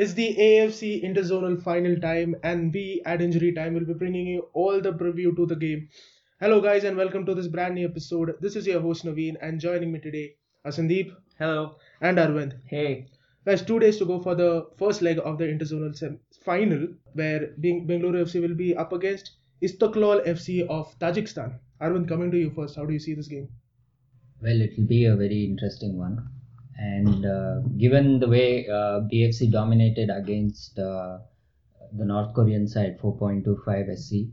It's 0.00 0.14
the 0.14 0.34
AFC 0.34 1.04
Interzonal 1.04 1.62
final 1.62 1.94
time, 2.00 2.34
and 2.42 2.72
we 2.72 3.02
at 3.04 3.20
Injury 3.20 3.52
Time 3.52 3.74
will 3.74 3.84
be 3.84 3.92
bringing 3.92 4.26
you 4.26 4.48
all 4.54 4.80
the 4.80 4.94
preview 4.94 5.36
to 5.36 5.44
the 5.44 5.54
game. 5.54 5.90
Hello, 6.40 6.58
guys, 6.62 6.84
and 6.84 6.96
welcome 6.96 7.26
to 7.26 7.34
this 7.34 7.48
brand 7.48 7.74
new 7.74 7.86
episode. 7.86 8.34
This 8.40 8.56
is 8.56 8.66
your 8.66 8.80
host 8.80 9.04
Naveen, 9.04 9.36
and 9.42 9.60
joining 9.60 9.92
me 9.92 9.98
today 9.98 10.36
are 10.64 10.70
Sandeep 10.70 11.14
Hello. 11.38 11.76
and 12.00 12.16
Arvind. 12.16 12.54
Hey. 12.64 13.08
There's 13.44 13.60
two 13.60 13.78
days 13.78 13.98
to 13.98 14.06
go 14.06 14.18
for 14.22 14.34
the 14.34 14.70
first 14.78 15.02
leg 15.02 15.20
of 15.22 15.36
the 15.36 15.44
Interzonal 15.44 15.94
sem- 15.94 16.18
final, 16.46 16.88
where 17.12 17.48
Beng- 17.60 17.86
Bengaluru 17.86 18.22
FC 18.22 18.40
will 18.40 18.54
be 18.54 18.74
up 18.74 18.94
against 18.94 19.32
Istiklol 19.62 20.26
FC 20.26 20.66
of 20.66 20.98
Tajikistan. 20.98 21.58
Arvind, 21.78 22.08
coming 22.08 22.30
to 22.30 22.38
you 22.38 22.48
first. 22.48 22.76
How 22.76 22.86
do 22.86 22.94
you 22.94 23.00
see 23.00 23.12
this 23.12 23.28
game? 23.28 23.50
Well, 24.40 24.62
it 24.62 24.78
will 24.78 24.86
be 24.86 25.04
a 25.04 25.14
very 25.14 25.44
interesting 25.44 25.98
one. 25.98 26.26
And 26.80 27.26
uh, 27.26 27.60
given 27.76 28.20
the 28.20 28.28
way 28.28 28.66
uh, 28.66 29.00
BFC 29.12 29.52
dominated 29.52 30.08
against 30.08 30.78
uh, 30.78 31.18
the 31.92 32.06
North 32.06 32.32
Korean 32.34 32.66
side 32.66 32.98
4.25 32.98 33.98
SC, 33.98 34.32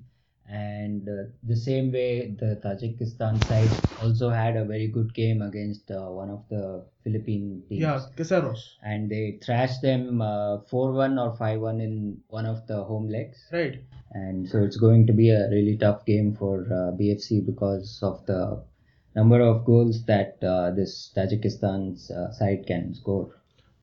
and 0.50 1.08
uh, 1.10 1.30
the 1.44 1.56
same 1.58 1.92
way 1.92 2.34
the 2.40 2.60
Tajikistan 2.64 3.44
side 3.48 3.70
also 4.02 4.30
had 4.30 4.56
a 4.56 4.64
very 4.64 4.88
good 4.88 5.14
game 5.14 5.42
against 5.42 5.92
uh, 5.92 6.06
one 6.06 6.30
of 6.30 6.46
the 6.50 6.86
Philippine 7.04 7.64
teams. 7.68 7.82
Yeah, 7.82 8.00
Casaros. 8.16 8.60
And 8.82 9.10
they 9.12 9.40
thrashed 9.44 9.82
them 9.82 10.22
uh, 10.22 10.60
4 10.70 10.94
1 10.94 11.20
or 11.20 11.36
5 11.36 11.60
1 11.60 11.82
in 11.82 12.18
one 12.30 12.46
of 12.46 12.66
the 12.68 12.82
home 12.82 13.10
legs. 13.10 13.46
Right. 13.52 13.82
And 14.12 14.48
so 14.48 14.64
it's 14.64 14.78
going 14.78 15.06
to 15.08 15.14
be 15.14 15.32
a 15.32 15.50
really 15.50 15.76
tough 15.76 16.06
game 16.06 16.34
for 16.34 16.62
uh, 16.62 16.96
BFC 16.96 17.46
because 17.46 18.00
of 18.02 18.26
the 18.26 18.64
number 19.18 19.42
of 19.42 19.66
goals 19.66 20.06
that 20.06 20.38
uh, 20.44 20.72
this 20.72 21.12
Tajikistan's 21.18 22.12
uh, 22.12 22.32
side 22.32 22.66
can 22.68 22.94
score. 22.94 23.36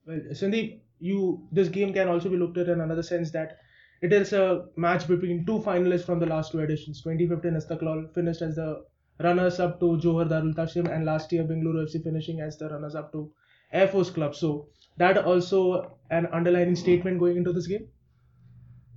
Well, 0.07 0.21
Sandeep, 0.31 0.81
you 1.01 1.47
this 1.51 1.69
game 1.69 1.93
can 1.93 2.09
also 2.09 2.29
be 2.31 2.37
looked 2.37 2.59
at 2.59 2.69
in 2.69 2.81
another 2.81 3.03
sense 3.03 3.31
that 3.33 3.59
it 4.01 4.13
is 4.13 4.33
a 4.33 4.67
match 4.77 5.07
between 5.09 5.45
two 5.47 5.59
finalists 5.67 6.05
from 6.05 6.19
the 6.21 6.27
last 6.27 6.53
two 6.53 6.61
editions. 6.61 7.03
2015 7.03 7.55
Istiklol 7.61 8.03
finished 8.15 8.43
as 8.43 8.57
the 8.57 8.85
runners-up 9.27 9.81
to 9.81 9.91
Johor 10.05 10.29
Darul 10.29 10.55
Ta'zim, 10.55 10.87
and 10.95 11.05
last 11.05 11.33
year 11.33 11.45
Bengaluru 11.45 11.85
FC 11.87 12.03
finishing 12.03 12.41
as 12.41 12.59
the 12.59 12.69
runners-up 12.69 13.13
to 13.13 13.31
Air 13.73 13.89
Force 13.89 14.11
Club. 14.11 14.35
So 14.35 14.69
that 14.99 15.19
also 15.19 15.97
an 16.11 16.27
underlining 16.27 16.77
statement 16.77 17.19
going 17.19 17.37
into 17.37 17.53
this 17.53 17.67
game. 17.67 17.89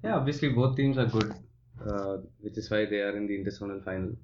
Yeah, 0.03 0.15
obviously 0.15 0.49
both 0.49 0.75
teams 0.75 0.97
are 0.97 1.05
good, 1.05 1.33
uh, 1.89 2.17
which 2.41 2.57
is 2.57 2.69
why 2.69 2.85
they 2.85 3.01
are 3.01 3.15
in 3.17 3.27
the 3.27 3.37
interzonal 3.39 3.83
final. 3.83 4.15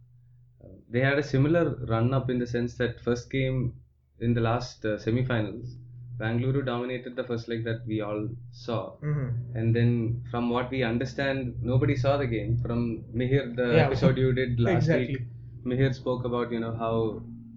They 0.89 1.00
had 1.02 1.17
a 1.19 1.23
similar 1.23 1.75
run 1.94 2.14
up 2.14 2.30
in 2.30 2.39
the 2.39 2.47
sense 2.47 2.75
that 2.75 3.00
first 3.02 3.30
game 3.31 3.73
in 4.19 4.33
the 4.33 4.42
last 4.42 4.86
uh, 4.86 4.97
semi-finals, 4.97 5.75
Bangalore 6.19 6.61
dominated 6.61 7.16
the 7.16 7.23
first 7.23 7.47
leg 7.47 7.64
that 7.69 7.80
we 7.88 8.02
all 8.02 8.30
saw, 8.52 8.81
Mm-hmm. 9.02 9.58
and 9.58 9.75
then 9.75 10.23
from 10.31 10.50
what 10.50 10.69
we 10.69 10.84
understand, 10.84 11.56
nobody 11.61 11.95
saw 11.95 12.17
the 12.17 12.28
game. 12.28 12.52
From 12.66 13.03
Mihir, 13.22 13.56
the 13.61 13.67
Yeah. 13.78 13.86
episode 13.88 14.17
you 14.17 14.31
did 14.41 14.59
last 14.59 14.75
Exactly. 14.84 15.08
week, 15.08 15.23
Mihir 15.66 15.94
spoke 16.02 16.23
about 16.25 16.52
you 16.52 16.59
know 16.66 16.73
how 16.84 16.94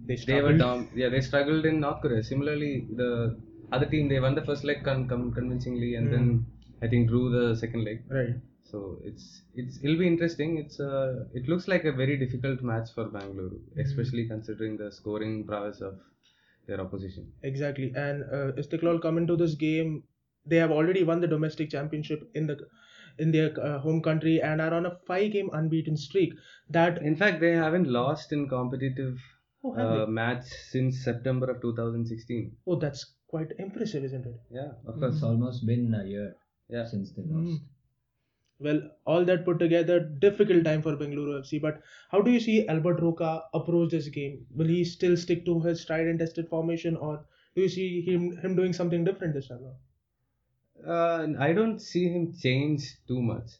They 0.07 0.15
they 0.15 0.41
were 0.41 0.57
struggled. 0.57 0.59
down. 0.65 0.87
Yeah, 0.95 1.09
they 1.09 1.21
struggled 1.29 1.65
in 1.71 1.79
North 1.85 2.01
Korea. 2.01 2.23
Similarly, 2.23 2.73
the 3.01 3.11
other 3.71 3.85
team 3.93 4.07
they 4.11 4.19
won 4.25 4.35
the 4.35 4.45
first 4.49 4.63
leg 4.69 4.83
con- 4.89 5.07
con- 5.07 5.31
convincingly, 5.39 5.95
and 5.95 6.11
then 6.13 6.27
I 6.81 6.87
think 6.91 7.09
drew 7.09 7.25
the 7.37 7.45
second 7.63 7.83
leg. 7.89 8.03
Right. 8.19 8.35
So 8.71 8.99
it's 9.03 9.41
it's 9.55 9.79
it'll 9.83 9.97
be 9.97 10.07
interesting. 10.07 10.57
It's 10.57 10.79
uh, 10.79 11.25
it 11.33 11.47
looks 11.47 11.67
like 11.67 11.85
a 11.85 11.91
very 11.91 12.17
difficult 12.17 12.61
match 12.61 12.89
for 12.93 13.05
Bangalore, 13.05 13.51
especially 13.77 14.27
considering 14.27 14.77
the 14.77 14.91
scoring 14.91 15.45
prowess 15.45 15.81
of 15.81 15.99
their 16.67 16.81
opposition. 16.81 17.31
Exactly. 17.43 17.93
And 17.95 18.23
uh, 18.23 18.51
Istiklol 18.63 19.01
come 19.01 19.17
into 19.17 19.35
this 19.37 19.55
game. 19.55 20.03
They 20.45 20.57
have 20.57 20.71
already 20.71 21.03
won 21.03 21.21
the 21.21 21.27
domestic 21.27 21.69
championship 21.69 22.29
in 22.35 22.47
the 22.47 22.57
in 23.19 23.31
their 23.31 23.53
uh, 23.59 23.79
home 23.79 24.01
country 24.01 24.41
and 24.41 24.61
are 24.61 24.73
on 24.73 24.85
a 24.85 24.95
five-game 25.07 25.49
unbeaten 25.53 25.97
streak. 25.97 26.33
That 26.69 27.01
In 27.01 27.15
fact, 27.15 27.39
they 27.39 27.53
haven't 27.53 27.87
lost 27.87 28.31
in 28.31 28.47
competitive 28.49 29.17
Oh, 29.63 29.73
uh, 29.73 30.05
match 30.05 30.45
since 30.45 31.03
September 31.03 31.49
of 31.51 31.61
2016. 31.61 32.55
oh, 32.67 32.75
that's 32.75 33.05
quite 33.27 33.51
impressive, 33.57 34.03
isn't 34.03 34.25
it? 34.25 34.35
Yeah, 34.51 34.71
of 34.85 35.01
It's 35.01 35.19
course. 35.19 35.23
almost 35.23 35.65
been 35.65 35.93
a 35.93 36.03
year 36.05 36.35
Yeah. 36.69 36.85
since 36.85 37.11
they 37.13 37.23
Mm. 37.23 37.57
Well, 38.59 38.81
all 39.05 39.23
that 39.25 39.45
put 39.45 39.59
together, 39.59 39.99
difficult 39.99 40.63
time 40.65 40.81
for 40.81 40.95
Bengaluru 40.95 41.39
FC. 41.41 41.61
But 41.61 41.81
how 42.09 42.21
do 42.21 42.31
you 42.31 42.39
see 42.39 42.67
Albert 42.67 43.01
Roca 43.01 43.43
approach 43.53 43.91
this 43.91 44.07
game? 44.07 44.45
Will 44.55 44.67
he 44.67 44.83
still 44.83 45.15
stick 45.15 45.45
to 45.45 45.59
his 45.61 45.85
tried 45.85 46.07
and 46.07 46.17
tested 46.19 46.49
formation, 46.49 46.95
or 46.95 47.25
do 47.55 47.61
you 47.61 47.69
see 47.69 48.01
him 48.01 48.37
him 48.37 48.55
doing 48.55 48.73
something 48.73 49.03
different 49.03 49.35
this 49.35 49.47
time? 49.49 49.67
Uh, 50.85 51.27
I 51.39 51.53
don't 51.53 51.79
see 51.79 52.07
him 52.07 52.33
change 52.33 52.97
too 53.07 53.21
much. 53.21 53.51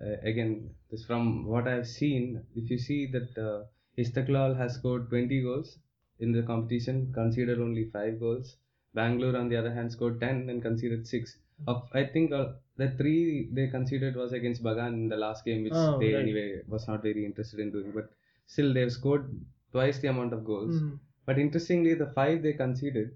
Uh, 0.00 0.16
again, 0.22 0.74
this 0.90 1.04
from 1.04 1.44
what 1.44 1.68
I've 1.68 1.86
seen, 1.86 2.44
if 2.54 2.70
you 2.70 2.78
see 2.78 3.06
that 3.12 3.38
uh, 3.38 3.64
Istiklol 3.98 4.56
has 4.56 4.74
scored 4.74 5.10
20 5.10 5.42
goals 5.42 5.78
in 6.20 6.32
the 6.32 6.42
competition, 6.42 7.12
conceded 7.12 7.60
only 7.60 7.84
5 7.90 8.18
goals. 8.18 8.56
Bangalore, 8.94 9.36
on 9.36 9.48
the 9.48 9.56
other 9.56 9.72
hand, 9.72 9.92
scored 9.92 10.20
10 10.20 10.48
and 10.48 10.62
conceded 10.62 11.06
6. 11.06 11.38
Of, 11.66 11.88
I 11.92 12.04
think 12.04 12.32
uh, 12.32 12.52
the 12.80 12.88
three 12.98 13.20
they 13.58 13.66
conceded 13.76 14.16
was 14.22 14.32
against 14.38 14.62
Bagan 14.66 14.92
in 15.02 15.08
the 15.14 15.20
last 15.26 15.44
game, 15.44 15.62
which 15.64 15.78
Oh, 15.82 15.98
they 16.02 16.12
right. 16.14 16.22
anyway 16.24 16.48
was 16.74 16.86
not 16.90 17.02
very 17.08 17.24
interested 17.30 17.60
in 17.64 17.70
doing. 17.76 17.92
But 18.00 18.10
still, 18.46 18.72
they've 18.76 18.92
scored 18.98 19.24
twice 19.72 19.98
the 20.04 20.08
amount 20.14 20.32
of 20.38 20.44
goals. 20.52 20.74
Mm. 20.82 20.98
But 21.26 21.38
interestingly, 21.46 21.94
the 22.02 22.10
five 22.18 22.42
they 22.46 22.54
conceded, 22.64 23.10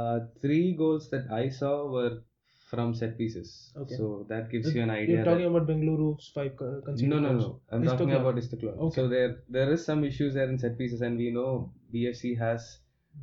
uh, 0.00 0.20
three 0.44 0.66
goals 0.82 1.10
that 1.14 1.26
I 1.42 1.48
saw 1.60 1.72
were 1.96 2.12
from 2.70 2.94
set 3.00 3.16
pieces. 3.18 3.48
Okay. 3.82 3.96
So 3.96 4.06
that 4.30 4.50
gives 4.52 4.74
you 4.74 4.82
an 4.86 4.90
idea. 4.98 5.16
You're 5.16 5.24
talking 5.30 5.48
about 5.50 5.66
Bengaluru's 5.70 6.28
five 6.36 6.52
co- 6.60 6.80
conceded 6.86 7.10
no, 7.14 7.18
no, 7.24 7.32
goals. 7.32 7.44
no. 7.44 7.60
I'm 7.76 7.84
talking 7.90 8.08
Istiklol. 8.08 8.20
about 8.22 8.36
Istiklol. 8.42 8.78
Okay. 8.86 8.94
So 9.00 9.08
there, 9.08 9.30
there 9.56 9.70
is 9.74 9.84
some 9.90 10.04
issues 10.10 10.32
there 10.38 10.48
in 10.54 10.58
set 10.58 10.78
pieces, 10.78 11.02
and 11.02 11.18
we 11.24 11.30
know 11.38 11.50
BFC 11.94 12.38
has 12.38 12.78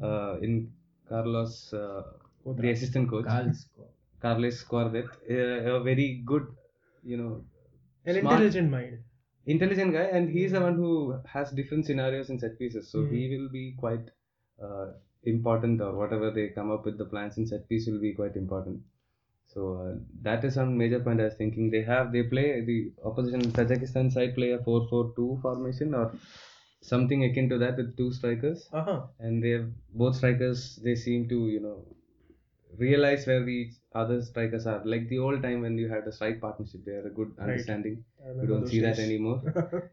uh, 0.10 0.34
in 0.50 0.72
Carlos, 1.14 1.74
uh, 1.74 2.04
the 2.46 2.70
assistant 2.78 3.10
coach, 3.10 3.26
Carl's 3.26 3.62
score. 3.62 3.89
Carles 4.22 4.64
Cuadrat, 4.64 5.10
uh, 5.30 5.76
a 5.76 5.84
very 5.84 6.22
good, 6.26 6.48
you 7.04 7.18
know, 7.18 7.44
An 8.06 8.16
intelligent 8.18 8.70
mind. 8.72 9.00
intelligent 9.46 9.94
guy 9.94 10.04
and 10.18 10.30
he's 10.30 10.52
the 10.52 10.62
one 10.62 10.76
who 10.76 10.90
has 11.34 11.52
different 11.52 11.86
scenarios 11.86 12.30
in 12.30 12.38
set 12.44 12.58
pieces 12.62 12.90
so 12.92 13.00
Mhm. 13.04 13.12
he 13.14 13.22
will 13.34 13.50
be 13.58 13.64
quite 13.84 14.06
uh, 14.66 14.88
important 15.34 15.82
or 15.86 15.92
whatever 16.00 16.30
they 16.38 16.46
come 16.58 16.72
up 16.76 16.86
with 16.90 16.98
the 17.02 17.08
plans 17.14 17.38
in 17.42 17.48
set 17.52 17.68
piece 17.70 17.88
will 17.90 18.02
be 18.08 18.14
quite 18.20 18.36
important 18.44 18.82
so 19.54 19.62
uh, 19.84 19.94
that 20.28 20.44
is 20.50 20.58
one 20.64 20.74
major 20.82 21.00
point 21.08 21.22
i 21.24 21.28
was 21.30 21.38
thinking 21.42 21.70
they 21.76 21.84
have 21.92 22.12
they 22.16 22.24
play 22.36 22.48
the 22.72 22.78
opposition 23.12 23.42
tajikistan 23.60 24.12
side 24.18 24.34
play 24.40 24.52
a 24.58 24.60
4-4-2 24.68 25.30
formation 25.46 25.96
or 26.02 26.06
something 26.92 27.24
akin 27.30 27.50
to 27.54 27.58
that 27.64 27.78
with 27.82 27.96
two 28.02 28.12
strikers 28.20 28.68
Uh 28.72 28.84
huh. 28.90 29.00
and 29.20 29.44
they 29.44 29.54
have 29.58 29.70
both 30.04 30.16
strikers 30.22 30.62
they 30.88 30.96
seem 31.06 31.28
to 31.34 31.40
you 31.56 31.62
know 31.68 31.78
realize 32.80 33.26
where 33.28 33.44
the 33.46 33.60
other 34.02 34.22
strikers 34.22 34.66
are. 34.72 34.82
Like 34.94 35.08
the 35.10 35.20
old 35.20 35.42
time 35.44 35.62
when 35.62 35.78
you 35.78 35.88
had 35.90 36.08
a 36.08 36.12
strike 36.12 36.40
partnership 36.42 36.82
they 36.86 36.96
had 37.00 37.06
a 37.06 37.16
good 37.20 37.32
understanding. 37.40 38.04
We 38.42 38.48
don't 38.48 38.68
see 38.68 38.80
that 38.88 39.00
anymore. 39.00 39.40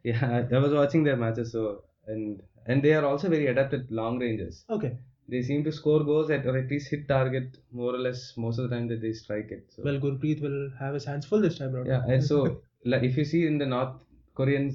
Yeah 0.12 0.24
I- 0.52 0.58
was 0.66 0.72
watching 0.80 1.04
their 1.08 1.16
matches 1.24 1.52
so 1.52 1.64
and 2.06 2.42
and 2.66 2.82
they 2.82 2.94
are 2.98 3.04
also 3.10 3.28
very 3.28 3.46
adept 3.52 3.74
at 3.78 3.90
long 4.00 4.18
ranges 4.24 4.64
okay. 4.76 4.90
they 5.32 5.40
seem 5.48 5.60
to 5.66 5.72
score 5.72 6.00
goals 6.08 6.30
at, 6.36 6.46
or 6.46 6.56
at 6.60 6.68
least 6.72 6.88
hit 6.92 7.06
target 7.08 7.58
more 7.80 7.92
or 7.96 8.00
less 8.06 8.20
most 8.44 8.58
of 8.58 8.68
the 8.68 8.72
time 8.76 8.86
that 8.92 9.00
they 9.04 9.12
strike 9.12 9.50
it 9.56 9.64
so. 9.74 9.82
Well, 9.84 9.98
Gurpreet 10.04 10.40
will 10.46 10.70
have 10.80 10.94
his 10.94 11.04
hands 11.04 11.26
full 11.26 11.40
this 11.46 11.58
time 11.58 11.74
around. 11.76 11.86
yeah 11.86 12.02
and 12.14 12.22
so 12.30 12.38
like 12.92 13.02
if 13.10 13.16
you 13.16 13.24
see 13.32 13.42
in 13.50 13.58
the 13.62 13.66
north 13.74 13.94
korean 14.34 14.66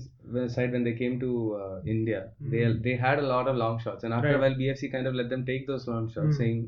side 0.55 0.71
when 0.75 0.83
they 0.87 0.93
came 1.01 1.15
to 1.25 1.31
uh, 1.61 1.77
india 1.95 2.19
they 2.53 2.63
they 2.87 2.95
had 3.07 3.19
a 3.19 3.27
lot 3.33 3.47
of 3.47 3.55
long 3.63 3.79
shots. 3.83 4.03
And 4.05 4.13
after 4.13 4.35
a 4.37 4.41
while 4.43 4.55
bfc 4.61 4.91
kind 4.95 5.07
of 5.07 5.15
let 5.21 5.29
them 5.33 5.45
take 5.51 5.65
those 5.71 5.87
long 5.93 6.05
shots 6.13 6.35
Mm. 6.35 6.37
saying 6.41 6.59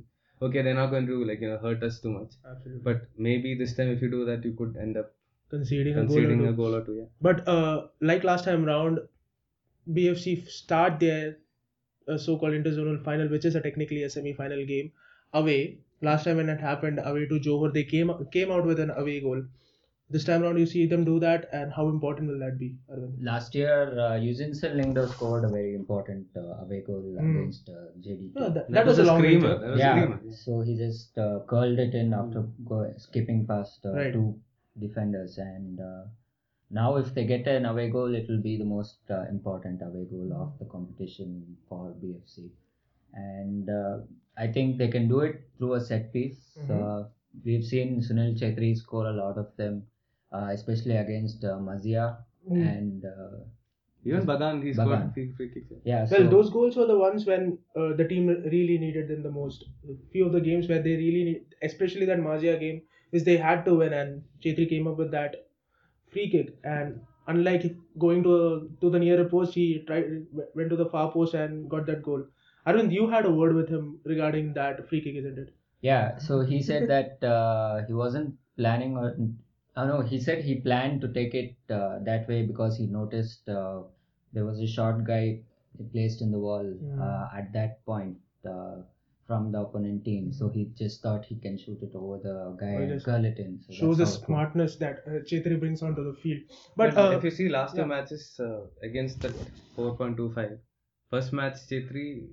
okay 0.46 0.62
they're 0.62 0.80
not 0.80 0.92
going 0.94 1.08
to 1.08 1.24
like 1.30 1.42
you 1.42 1.50
know 1.50 1.58
hurt 1.58 1.84
us 1.84 2.00
too 2.00 2.12
much 2.12 2.34
Absolutely. 2.52 2.82
but 2.88 3.08
maybe 3.18 3.56
this 3.56 3.76
time 3.76 3.90
if 3.96 4.02
you 4.02 4.10
do 4.12 4.26
that 4.26 4.44
you 4.46 4.54
could 4.54 4.78
end 4.78 4.98
up 4.98 5.14
conceding, 5.50 5.98
a 5.98 6.06
goal. 6.06 6.08
conceding 6.08 6.42
or 6.42 6.50
a 6.50 6.52
two. 6.52 6.56
goal 6.62 6.76
or 6.76 6.84
two 6.86 6.96
yeah 7.02 7.10
But 7.22 7.48
uh, 7.48 7.88
like 8.02 8.24
last 8.24 8.46
time 8.46 8.66
round, 8.66 9.00
BFC 9.90 10.48
start 10.50 11.00
their 11.00 11.38
uh, 12.08 12.18
so-called 12.18 12.54
interzonal 12.54 13.04
final, 13.04 13.28
which 13.30 13.46
is 13.46 13.56
a 13.56 13.62
technically 13.62 14.04
a 14.04 14.10
semi-final 14.10 14.66
game, 14.66 14.92
away. 15.34 15.80
Last 16.02 16.26
time 16.26 16.38
when 16.38 16.50
it 16.50 16.60
happened 16.60 17.00
away 17.04 17.26
to 17.28 17.40
Johor, 17.40 17.74
they 17.74 17.84
came 17.84 18.12
came 18.32 18.52
out 18.52 18.66
with 18.66 18.80
an 18.80 18.92
away 18.92 19.20
goal. 19.22 19.44
This 20.14 20.24
time 20.30 20.44
around 20.44 20.60
you 20.62 20.66
see 20.72 20.86
them 20.90 21.04
do 21.06 21.20
that, 21.22 21.46
and 21.60 21.72
how 21.78 21.84
important 21.90 22.30
will 22.32 22.40
that 22.46 22.58
be, 22.60 22.68
Arvind? 22.96 23.16
Last 23.30 23.56
year, 23.60 23.78
uh, 24.06 24.12
Eugeneson 24.26 24.76
Lyngdoh 24.80 25.06
scored 25.14 25.44
a 25.46 25.50
very 25.50 25.74
important 25.76 26.28
uh, 26.42 26.64
away 26.64 26.82
goal 26.88 27.02
Mm. 27.04 27.30
against 27.32 27.70
uh, 27.70 27.86
JDT. 28.08 28.32
Yeah, 28.42 28.50
that, 28.58 28.72
That 28.76 28.86
was, 28.86 28.98
was 29.00 29.08
a 29.08 29.10
a 29.10 29.12
long 29.12 29.20
screamer. 29.22 29.54
That 29.60 29.70
was 29.72 29.80
a 29.80 29.84
yeah, 29.84 29.96
screamer. 30.02 30.36
so 30.44 30.60
he 30.62 30.76
just 30.82 31.18
uh, 31.18 31.40
curled 31.54 31.80
it 31.86 31.96
in 32.02 32.14
after 32.14 32.44
go, 32.74 32.82
skipping 32.98 33.46
past 33.48 33.86
uh, 33.86 33.94
Right. 33.94 34.14
two 34.14 34.28
defenders. 34.80 35.38
And 35.40 35.80
uh, 35.80 36.04
now, 36.70 36.96
if 36.98 37.14
they 37.16 37.26
get 37.26 37.48
an 37.48 37.66
away 37.66 37.90
goal, 37.90 38.14
it 38.22 38.28
will 38.30 38.42
be 38.50 38.58
the 38.58 38.66
most 38.66 39.00
uh, 39.10 39.24
important 39.38 39.82
away 39.82 40.06
goal 40.12 40.30
of 40.44 40.60
the 40.60 40.66
competition 40.66 41.58
for 41.70 41.94
BFC. 42.04 42.50
And 43.14 43.70
uh, 43.70 43.98
I 44.38 44.48
think 44.48 44.78
they 44.78 44.88
can 44.90 45.08
do 45.08 45.22
it 45.22 45.42
through 45.58 45.74
a 45.74 45.82
set 45.82 46.12
piece. 46.14 46.42
Mhm. 46.60 46.78
Uh, 46.78 47.08
we've 47.46 47.66
seen 47.66 48.00
Sunil 48.02 48.38
Chhetri 48.40 48.76
score 48.78 49.08
a 49.08 49.14
lot 49.14 49.38
of 49.38 49.50
them, 49.58 49.84
especially 50.58 50.98
against 50.98 51.44
uh, 51.44 51.58
Maziya 51.70 52.18
Mm. 52.52 52.62
and 52.78 53.06
uh, 53.06 53.38
Even 54.06 54.26
Bagan, 54.26 54.62
he's 54.64 54.76
got 54.76 54.88
Bagan. 54.88 55.14
free, 55.14 55.32
free 55.38 55.50
kicks. 55.54 55.72
yeah. 55.86 56.00
Well, 56.12 56.24
so- 56.24 56.28
those 56.36 56.50
goals 56.50 56.76
were 56.76 56.86
the 56.88 56.98
ones 56.98 57.26
when 57.26 57.58
uh, 57.82 57.94
the 58.00 58.06
team 58.06 58.28
really 58.28 58.78
needed 58.78 59.08
them 59.08 59.24
the 59.24 59.32
most. 59.32 59.64
A 59.90 59.94
few 60.12 60.26
of 60.26 60.34
the 60.34 60.42
games 60.42 60.68
where 60.68 60.82
they 60.88 60.96
really 61.04 61.24
need, 61.24 61.56
especially 61.62 62.06
that 62.08 62.20
Maziya 62.20 62.60
game, 62.60 62.82
is 63.14 63.24
they 63.24 63.38
had 63.38 63.64
to 63.66 63.76
win, 63.76 63.94
and 63.94 64.24
Chhetri 64.44 64.68
came 64.74 64.88
up 64.88 64.98
with 64.98 65.12
that 65.12 65.38
free 66.12 66.30
kick. 66.34 66.50
And 66.66 67.00
unlike 67.28 67.64
going 67.98 68.24
to 68.24 68.36
to 68.82 68.90
the 68.90 69.00
nearer 69.00 69.24
post, 69.36 69.54
he 69.54 69.66
tried 69.88 70.12
went 70.56 70.70
to 70.72 70.76
the 70.76 70.90
far 70.98 71.06
post 71.14 71.34
and 71.46 71.70
got 71.70 71.86
that 71.86 72.04
goal. 72.10 72.26
Arvind, 72.68 72.92
you 72.92 73.08
had 73.16 73.26
a 73.26 73.32
word 73.32 73.56
with 73.56 73.70
him 73.70 73.88
regarding 74.04 74.54
that 74.60 74.84
free 74.90 75.02
kick, 75.08 75.16
isn't 75.24 75.38
it? 75.46 75.56
Yeah, 75.82 76.18
so 76.18 76.42
he 76.42 76.62
said 76.62 76.90
that 76.90 77.24
uh, 77.24 77.86
he 77.88 77.94
wasn't 77.94 78.36
planning 78.58 78.98
on. 78.98 79.38
Oh 79.76 79.86
no, 79.88 80.02
he 80.02 80.20
said 80.20 80.44
he 80.44 80.56
planned 80.62 81.02
to 81.02 81.08
take 81.14 81.34
it 81.34 81.56
uh, 81.70 82.00
that 82.00 82.28
way 82.28 82.46
because 82.46 82.78
he 82.78 82.86
noticed 82.88 83.48
uh, 83.50 83.84
there 84.32 84.46
was 84.46 84.60
a 84.60 84.68
short 84.68 85.04
guy 85.04 85.42
placed 85.92 86.22
in 86.22 86.32
the 86.32 86.40
wall 86.40 86.64
Hmm. 86.64 87.02
uh, 87.02 87.28
at 87.34 87.52
that 87.54 87.84
point 87.86 88.18
uh, 88.46 88.82
from 89.28 89.52
the 89.52 89.60
opponent 89.62 90.06
team. 90.06 90.32
So 90.34 90.50
he 90.50 90.66
just 90.76 91.02
thought 91.02 91.26
he 91.26 91.36
can 91.36 91.58
shoot 91.58 91.82
it 91.82 91.96
over 91.96 92.18
the 92.20 92.56
guy 92.60 92.74
Oh, 92.74 92.82
and 92.84 93.04
curl 93.04 93.26
it 93.26 93.40
in. 93.40 93.62
So 93.62 93.74
Shows 93.74 93.98
the 93.98 94.06
that's 94.06 94.18
how 94.18 94.24
it 94.24 94.28
smartness 94.28 94.76
that 94.78 95.04
uh, 95.08 95.12
Chhetri 95.32 95.60
brings 95.60 95.82
onto 95.82 96.04
the 96.04 96.14
field. 96.22 96.42
But, 96.76 96.94
But 96.96 97.14
uh, 97.14 97.18
if 97.18 97.24
you 97.24 97.32
see 97.32 97.50
last 97.50 97.76
yeah. 97.76 97.84
two 97.84 97.90
matches 97.90 98.40
uh, 98.40 98.68
against 98.84 99.22
the 99.22 99.30
4.25, 99.76 100.60
first 101.10 101.34
match 101.34 101.54
Chhetri, 101.70 102.28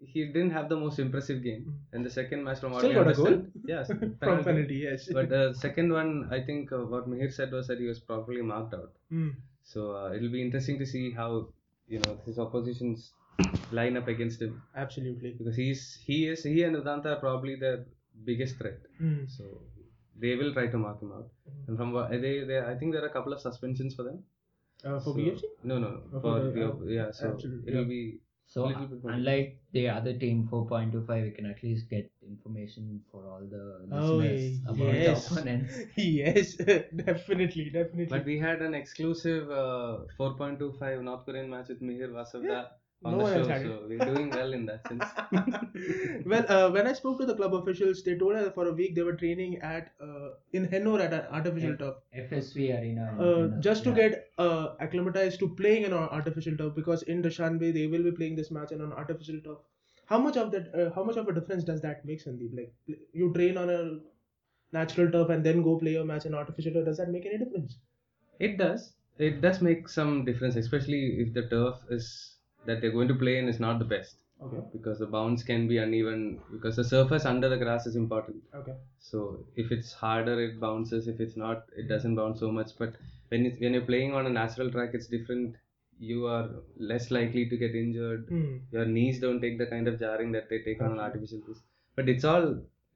he 0.00 0.26
didn't 0.26 0.50
have 0.50 0.68
the 0.68 0.76
most 0.76 0.98
impressive 0.98 1.42
game, 1.42 1.74
and 1.92 2.04
the 2.06 2.10
second 2.10 2.44
match 2.44 2.60
from 2.60 2.72
what 2.72 2.80
Still 2.80 2.90
we 2.90 2.94
got 3.04 3.08
a 3.12 3.14
goal. 3.14 3.42
yes, 3.66 3.86
from 4.20 4.44
penalty, 4.44 4.76
yes. 4.88 5.08
But 5.12 5.28
the 5.28 5.54
second 5.54 5.92
one, 5.92 6.28
I 6.30 6.40
think 6.40 6.72
uh, 6.72 6.78
what 6.78 7.08
Mihir 7.10 7.32
said 7.32 7.52
was 7.52 7.66
that 7.68 7.78
he 7.80 7.86
was 7.86 7.98
properly 7.98 8.42
marked 8.42 8.74
out. 8.74 8.92
Hmm. 9.10 9.30
So 9.62 9.96
uh, 9.96 10.12
it'll 10.14 10.30
be 10.30 10.40
interesting 10.42 10.78
to 10.78 10.86
see 10.86 11.10
how 11.10 11.48
you 11.88 11.98
know 12.00 12.18
his 12.26 12.38
oppositions 12.38 13.12
line 13.72 13.96
up 13.96 14.08
against 14.08 14.40
him 14.42 14.62
Absolutely. 14.76 15.30
because 15.38 15.56
he's 15.56 15.98
he 16.04 16.26
is 16.28 16.42
he 16.42 16.62
and 16.64 16.76
Udanta 16.76 17.06
are 17.06 17.20
probably 17.20 17.56
the 17.56 17.84
biggest 18.24 18.56
threat. 18.58 18.78
Hmm. 18.98 19.24
So 19.26 19.44
they 20.18 20.34
will 20.36 20.52
try 20.52 20.66
to 20.68 20.78
mark 20.78 21.00
him 21.02 21.12
out. 21.12 21.28
And 21.66 21.76
from 21.76 21.92
what 21.92 22.10
they, 22.10 22.44
they 22.44 22.58
I 22.60 22.74
think 22.76 22.92
there 22.92 23.02
are 23.02 23.06
a 23.08 23.12
couple 23.12 23.32
of 23.32 23.40
suspensions 23.40 23.94
for 23.94 24.02
them. 24.04 24.22
Uh, 24.84 24.98
for 25.00 25.12
So- 25.12 25.14
BFC? 25.14 25.42
No, 25.64 25.78
no, 25.78 26.02
Oh, 26.14 26.20
for 26.20 26.20
For 26.20 26.40
the- 26.44 26.50
the, 26.52 26.66
uh, 26.70 26.76
yeah, 26.86 27.10
so 27.10 27.32
absolutely, 27.32 27.68
it'll 27.72 27.82
yeah. 27.82 27.88
be 27.88 28.20
So 28.46 28.66
little 28.66 28.86
bit 28.86 29.00
unlike 29.04 29.57
the 29.72 29.88
other 29.88 30.12
team 30.14 30.46
4.25, 30.50 31.22
we 31.24 31.30
can 31.30 31.46
at 31.46 31.62
least 31.62 31.88
get 31.90 32.10
information 32.22 33.02
for 33.10 33.28
all 33.28 33.42
the 33.48 33.86
Oh, 33.90 34.18
listeners 34.18 34.60
about 34.66 35.02
yes. 35.02 35.04
the 35.04 35.34
opponents. 35.34 35.82
yes, 35.96 36.54
definitely, 36.56 37.70
definitely. 37.72 38.06
But 38.08 38.24
we 38.24 38.38
had 38.38 38.62
an 38.62 38.74
exclusive 38.74 39.50
uh, 39.50 40.06
4.25 40.16 41.02
North 41.02 41.24
Korean 41.24 41.50
match 41.50 41.68
with 41.68 41.80
Mihir 41.82 42.10
Vasavda 42.10 42.68
on 42.68 42.87
no 43.02 43.18
one 43.18 43.32
show, 43.32 43.38
else 43.40 43.48
had 43.48 43.62
so 43.62 43.72
it. 43.72 43.88
we're 43.88 44.04
doing 44.04 44.30
well 44.30 44.52
in 44.52 44.66
that 44.66 44.86
sense. 44.88 45.04
well, 46.26 46.44
uh, 46.48 46.70
when 46.70 46.86
I 46.86 46.92
spoke 46.92 47.18
to 47.20 47.26
the 47.26 47.34
club 47.34 47.54
officials, 47.54 48.02
they 48.02 48.16
told 48.16 48.34
us 48.36 48.44
that 48.44 48.54
for 48.54 48.66
a 48.68 48.72
week 48.72 48.94
they 48.94 49.02
were 49.02 49.14
training 49.14 49.58
at 49.58 49.92
uh, 50.02 50.30
in 50.52 50.66
Hennur 50.66 51.00
at 51.00 51.12
an 51.12 51.22
artificial 51.30 51.70
Yeah. 51.70 51.76
turf, 51.76 51.96
FSV 52.16 52.78
Arena. 52.78 53.06
uh, 53.20 53.60
just 53.60 53.84
to 53.84 53.90
yeah. 53.90 53.96
get 53.96 54.30
uh, 54.38 54.74
acclimatized 54.80 55.38
to 55.40 55.48
playing 55.54 55.84
in 55.84 55.92
an 55.92 56.08
artificial 56.18 56.56
turf. 56.56 56.74
Because 56.74 57.02
in 57.04 57.22
Dushanbe 57.22 57.72
they 57.72 57.86
will 57.86 58.02
be 58.02 58.12
playing 58.12 58.36
this 58.36 58.50
match 58.50 58.72
in 58.72 58.80
an 58.80 58.92
artificial 58.92 59.40
turf. 59.44 59.58
How 60.06 60.18
much 60.18 60.36
of 60.36 60.50
that? 60.52 60.74
Uh, 60.74 60.90
how 60.94 61.04
much 61.04 61.16
of 61.16 61.28
a 61.28 61.32
difference 61.32 61.64
does 61.64 61.80
that 61.82 62.04
make, 62.04 62.24
Sandeep? 62.24 62.56
Like 62.56 62.98
you 63.12 63.32
train 63.34 63.56
on 63.58 63.70
a 63.70 63.98
natural 64.72 65.10
turf 65.10 65.28
and 65.30 65.44
then 65.44 65.62
go 65.62 65.76
play 65.78 65.96
a 65.96 66.04
match 66.04 66.26
in 66.26 66.34
artificial 66.34 66.72
turf. 66.72 66.86
Does 66.86 66.96
that 66.98 67.10
make 67.10 67.26
any 67.26 67.38
difference? 67.38 67.78
It 68.40 68.56
does. 68.58 68.92
It 69.18 69.40
does 69.40 69.60
make 69.60 69.88
some 69.88 70.24
difference, 70.24 70.56
especially 70.56 71.16
if 71.26 71.34
the 71.34 71.48
turf 71.48 71.76
is 71.90 72.36
that 72.68 72.80
they're 72.80 72.96
going 72.98 73.08
to 73.12 73.20
play 73.24 73.36
in 73.42 73.48
is 73.52 73.60
not 73.66 73.78
the 73.82 73.90
best 73.96 74.16
Okay. 74.46 74.60
because 74.72 74.98
the 75.02 75.06
bounce 75.14 75.42
can 75.42 75.66
be 75.70 75.78
uneven 75.84 76.20
because 76.52 76.76
the 76.80 76.84
surface 76.84 77.24
under 77.30 77.48
the 77.52 77.56
grass 77.62 77.86
is 77.90 77.96
important. 77.96 78.42
Okay. 78.54 78.74
So 79.00 79.22
if 79.56 79.72
it's 79.76 79.92
harder, 79.92 80.36
it 80.42 80.60
bounces. 80.60 81.08
If 81.12 81.20
it's 81.24 81.36
not, 81.36 81.64
it 81.76 81.88
doesn't 81.88 82.14
bounce 82.14 82.38
so 82.40 82.50
much. 82.58 82.70
But 82.78 82.92
when 83.30 83.46
it, 83.46 83.60
when 83.60 83.72
you're 83.74 83.88
playing 83.92 84.14
on 84.14 84.26
a 84.26 84.30
natural 84.30 84.70
track, 84.70 84.90
it's 84.98 85.08
different. 85.16 85.56
You 85.98 86.26
are 86.26 86.48
less 86.92 87.10
likely 87.10 87.48
to 87.48 87.56
get 87.56 87.74
injured. 87.74 88.26
Hmm. 88.28 88.58
Your 88.70 88.84
knees 88.84 89.18
don't 89.18 89.40
take 89.40 89.58
the 89.58 89.66
kind 89.66 89.88
of 89.88 89.98
jarring 89.98 90.30
that 90.32 90.48
they 90.48 90.60
take 90.68 90.80
on 90.80 90.92
an 90.92 91.00
artificial 91.00 91.40
piece. 91.40 91.62
But 91.96 92.08
it's 92.08 92.24
all 92.24 92.46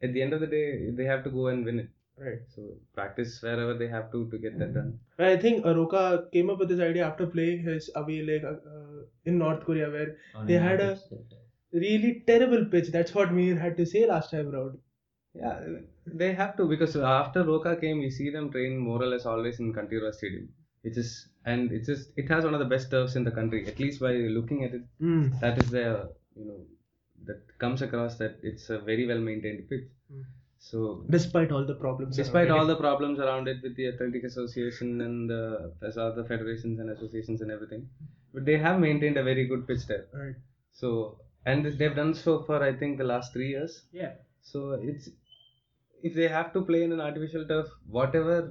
at 0.02 0.12
the 0.12 0.22
end 0.22 0.32
of 0.32 0.40
the 0.40 0.46
day, 0.46 0.90
they 0.90 1.04
have 1.04 1.24
to 1.24 1.30
go 1.30 1.48
and 1.48 1.64
win 1.64 1.80
it. 1.80 1.90
Right. 2.16 2.40
So 2.54 2.62
practice 2.94 3.42
wherever 3.42 3.74
they 3.74 3.88
have 3.88 4.12
to 4.12 4.28
to 4.30 4.38
get 4.38 4.58
that 4.60 4.74
done. 4.74 4.98
I 5.18 5.36
think 5.36 5.64
Aroka 5.64 6.30
came 6.30 6.50
up 6.50 6.58
with 6.60 6.68
this 6.68 6.80
idea 6.80 7.04
after 7.06 7.26
playing 7.26 7.62
his 7.62 7.90
away 7.96 8.22
leg 8.22 8.44
uh, 8.44 8.56
in 9.24 9.38
North 9.38 9.64
Korea, 9.64 9.90
where 9.90 10.16
On 10.34 10.46
they 10.46 10.54
had 10.68 10.80
a 10.80 10.92
average 10.92 11.32
really 11.72 12.22
terrible 12.26 12.64
pitch. 12.66 12.88
That's 12.96 13.14
what 13.14 13.32
Mir 13.32 13.58
had 13.58 13.76
to 13.78 13.86
say 13.86 14.06
last 14.06 14.30
time 14.30 14.50
round. 14.50 14.78
Yeah, 15.34 15.60
they 16.06 16.32
have 16.34 16.56
to 16.58 16.66
because 16.72 16.94
after 16.96 17.42
Roca 17.44 17.76
came, 17.76 18.00
we 18.00 18.10
see 18.10 18.30
them 18.30 18.50
train 18.50 18.76
more 18.88 19.00
or 19.02 19.06
less 19.06 19.24
always 19.24 19.60
in 19.60 19.72
Kanteerava 19.72 20.12
Stadium, 20.14 20.48
which 20.82 20.98
is 20.98 21.28
and 21.46 21.72
it's 21.72 21.86
just 21.86 22.10
it 22.16 22.28
has 22.34 22.44
one 22.44 22.54
of 22.58 22.60
the 22.60 22.70
best 22.74 22.90
turfs 22.90 23.16
in 23.16 23.24
the 23.24 23.30
country. 23.30 23.66
At 23.66 23.78
least 23.78 24.00
by 24.00 24.12
looking 24.38 24.64
at 24.64 24.74
it, 24.74 24.82
Mm. 25.00 25.40
that 25.40 25.56
is 25.62 25.70
the 25.70 25.86
you 26.36 26.44
know 26.50 26.60
that 27.30 27.40
comes 27.64 27.80
across 27.88 28.16
that 28.18 28.38
it's 28.42 28.68
a 28.68 28.78
very 28.90 29.06
well 29.06 29.18
maintained 29.30 29.68
pitch. 29.70 29.88
Mm. 30.12 30.22
So 30.58 31.04
Despite 31.10 31.50
all 31.50 31.64
the 31.66 31.74
problems. 31.74 32.16
despite 32.16 32.50
all 32.50 32.64
it. 32.64 32.72
the 32.72 32.76
problems 32.76 33.18
around 33.18 33.48
it 33.48 33.56
with 33.64 33.74
the 33.78 33.86
athletic 33.92 34.24
association 34.24 35.00
and 35.06 35.30
the 35.30 35.72
as 35.88 35.96
other 35.96 36.24
federations 36.24 36.78
and 36.78 36.90
associations 36.90 37.40
and 37.40 37.50
everything, 37.50 37.88
but 38.34 38.44
they 38.44 38.58
have 38.58 38.80
maintained 38.80 39.16
a 39.16 39.22
very 39.22 39.46
good 39.46 39.66
pitch 39.66 39.86
there. 39.86 40.06
Right. 40.12 40.34
So 40.72 41.18
and 41.44 41.66
they've 41.66 41.94
done 41.94 42.14
so 42.14 42.42
for 42.42 42.62
I 42.62 42.72
think 42.72 42.98
the 42.98 43.04
last 43.04 43.32
three 43.32 43.48
years. 43.48 43.82
Yeah. 43.92 44.12
So 44.42 44.72
it's 44.72 45.08
if 46.02 46.14
they 46.14 46.28
have 46.28 46.52
to 46.52 46.62
play 46.62 46.82
in 46.82 46.92
an 46.92 47.00
artificial 47.00 47.46
turf, 47.46 47.68
whatever 47.86 48.50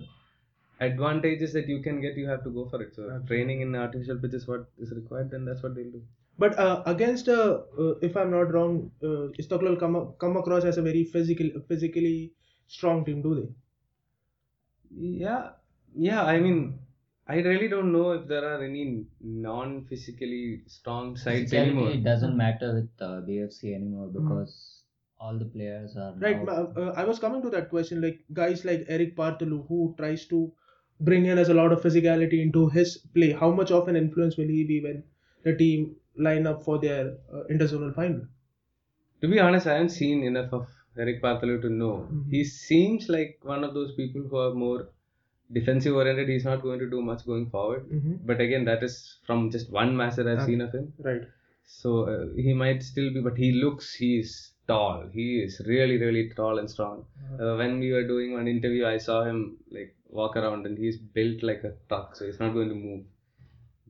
advantages 0.80 1.54
that 1.54 1.68
you 1.68 1.82
can 1.82 2.02
get, 2.02 2.16
you 2.18 2.28
have 2.28 2.44
to 2.44 2.50
go 2.50 2.68
for 2.70 2.82
it. 2.82 2.96
So 2.96 3.22
training 3.28 3.62
in 3.62 3.76
artificial 3.76 4.18
pitch 4.18 4.34
is 4.34 4.48
what 4.48 4.68
is 4.78 4.92
required, 4.92 5.32
then 5.32 5.46
that's 5.46 5.62
what 5.62 5.76
they'll 5.76 5.92
do. 5.92 6.02
But 6.38 6.58
uh, 6.58 6.82
against, 6.86 7.28
uh, 7.30 7.60
uh, 7.78 7.96
if 8.02 8.16
I'm 8.18 8.32
not 8.32 8.54
wrong, 8.54 8.92
uh, 9.04 9.28
Istiklol 9.40 9.80
come 9.80 9.96
up, 9.96 10.18
come 10.18 10.38
across 10.38 10.64
as 10.64 10.78
a 10.78 10.82
very 10.82 11.04
physical, 11.04 11.50
physically 11.68 12.34
strong 12.68 13.06
team, 13.06 13.22
do 13.22 13.36
they? 13.36 13.50
Yeah, 15.26 15.50
yeah. 15.96 16.24
I 16.24 16.40
mean, 16.40 16.80
I 17.32 17.36
really 17.48 17.68
don't 17.74 17.92
know 17.96 18.12
if 18.12 18.28
there 18.28 18.46
are 18.52 18.62
any 18.64 18.84
non-physically 19.22 20.64
strong 20.68 21.16
sides 21.16 21.52
Physicality 21.52 21.60
anymore. 21.66 21.92
It 21.92 22.04
doesn't 22.04 22.36
matter 22.36 22.70
with 22.78 22.90
uh, 23.10 23.22
BFC 23.28 23.74
anymore 23.76 24.08
because 24.16 24.56
all 25.20 25.38
the 25.44 25.46
players 25.54 25.96
are 26.06 26.10
Right. 26.26 26.44
now- 26.50 26.58
Uh, 26.84 26.94
I 27.04 27.06
was 27.12 27.20
coming 27.26 27.42
to 27.46 27.52
that 27.56 27.70
question. 27.76 28.02
Like 28.08 28.20
guys 28.42 28.66
like 28.72 28.84
Erik 28.98 29.16
Paartalu, 29.22 29.60
who 29.70 29.80
tries 30.02 30.26
to 30.34 30.42
bring 31.10 31.26
in 31.34 31.38
as 31.46 31.50
a 31.56 31.58
lot 31.62 31.72
of 31.76 31.82
physicality 31.88 32.42
into 32.48 32.68
his 32.78 32.98
play. 33.18 33.32
How 33.44 33.52
much 33.62 33.72
of 33.80 33.88
an 33.94 33.96
influence 34.04 34.38
will 34.42 34.52
he 34.58 34.64
be 34.74 34.82
when 34.88 35.04
the 35.50 35.56
team 35.64 35.88
line 36.30 36.48
up 36.54 36.64
for 36.70 36.80
their 36.86 37.04
uh, 37.34 37.44
interzonal 37.56 37.94
final? 38.02 38.22
To 39.22 39.28
be 39.36 39.40
honest, 39.40 39.68
I 39.68 39.74
haven't 39.76 39.98
seen 40.02 40.24
enough 40.32 40.52
of 40.60 40.68
Erik 40.98 41.22
Paartalu 41.28 41.62
to 41.68 41.70
know. 41.82 41.94
Mhm. 42.08 42.26
He 42.36 42.44
seems 42.56 43.08
like 43.18 43.38
one 43.54 43.64
of 43.70 43.74
those 43.80 43.94
people 44.02 44.24
who 44.32 44.38
are 44.46 44.54
more 44.66 44.80
defensive 45.54 45.96
oriented. 45.96 46.30
He's 46.30 46.46
not 46.46 46.62
going 46.62 46.80
to 46.80 46.90
do 46.90 47.02
much 47.02 47.26
going 47.26 47.50
forward. 47.50 47.90
Mm-hmm. 47.90 48.16
But 48.26 48.42
again, 48.42 48.66
that 48.66 48.84
is 48.84 49.18
from 49.26 49.52
just 49.52 49.72
one 49.72 49.96
match 49.96 50.16
that 50.16 50.28
I've 50.28 50.40
Okay. 50.40 50.52
seen 50.52 50.62
of 50.62 50.74
him. 50.74 50.94
Right. 51.00 51.22
So 51.66 52.04
uh, 52.04 52.26
he 52.36 52.54
might 52.54 52.84
still 52.84 53.14
be, 53.14 53.22
but 53.22 53.38
he 53.38 53.52
looks, 53.54 53.94
he's 53.94 54.52
tall. 54.68 55.06
He 55.14 55.40
is 55.40 55.62
really, 55.66 55.98
really 55.98 56.30
tall 56.36 56.60
and 56.60 56.70
strong. 56.70 57.06
Uh, 57.40 57.56
when 57.56 57.80
we 57.80 57.92
were 57.92 58.06
doing 58.08 58.34
one 58.34 58.48
interview, 58.48 58.86
I 58.86 58.98
saw 58.98 59.24
him 59.24 59.58
like 59.72 59.96
walk 60.10 60.36
around 60.36 60.66
and 60.66 60.78
he's 60.78 60.98
built 60.98 61.44
like 61.44 61.64
a 61.64 61.74
truck, 61.88 62.16
so 62.16 62.26
he's 62.26 62.40
not 62.40 62.54
going 62.54 62.70
to 62.70 62.76
move. 62.76 63.06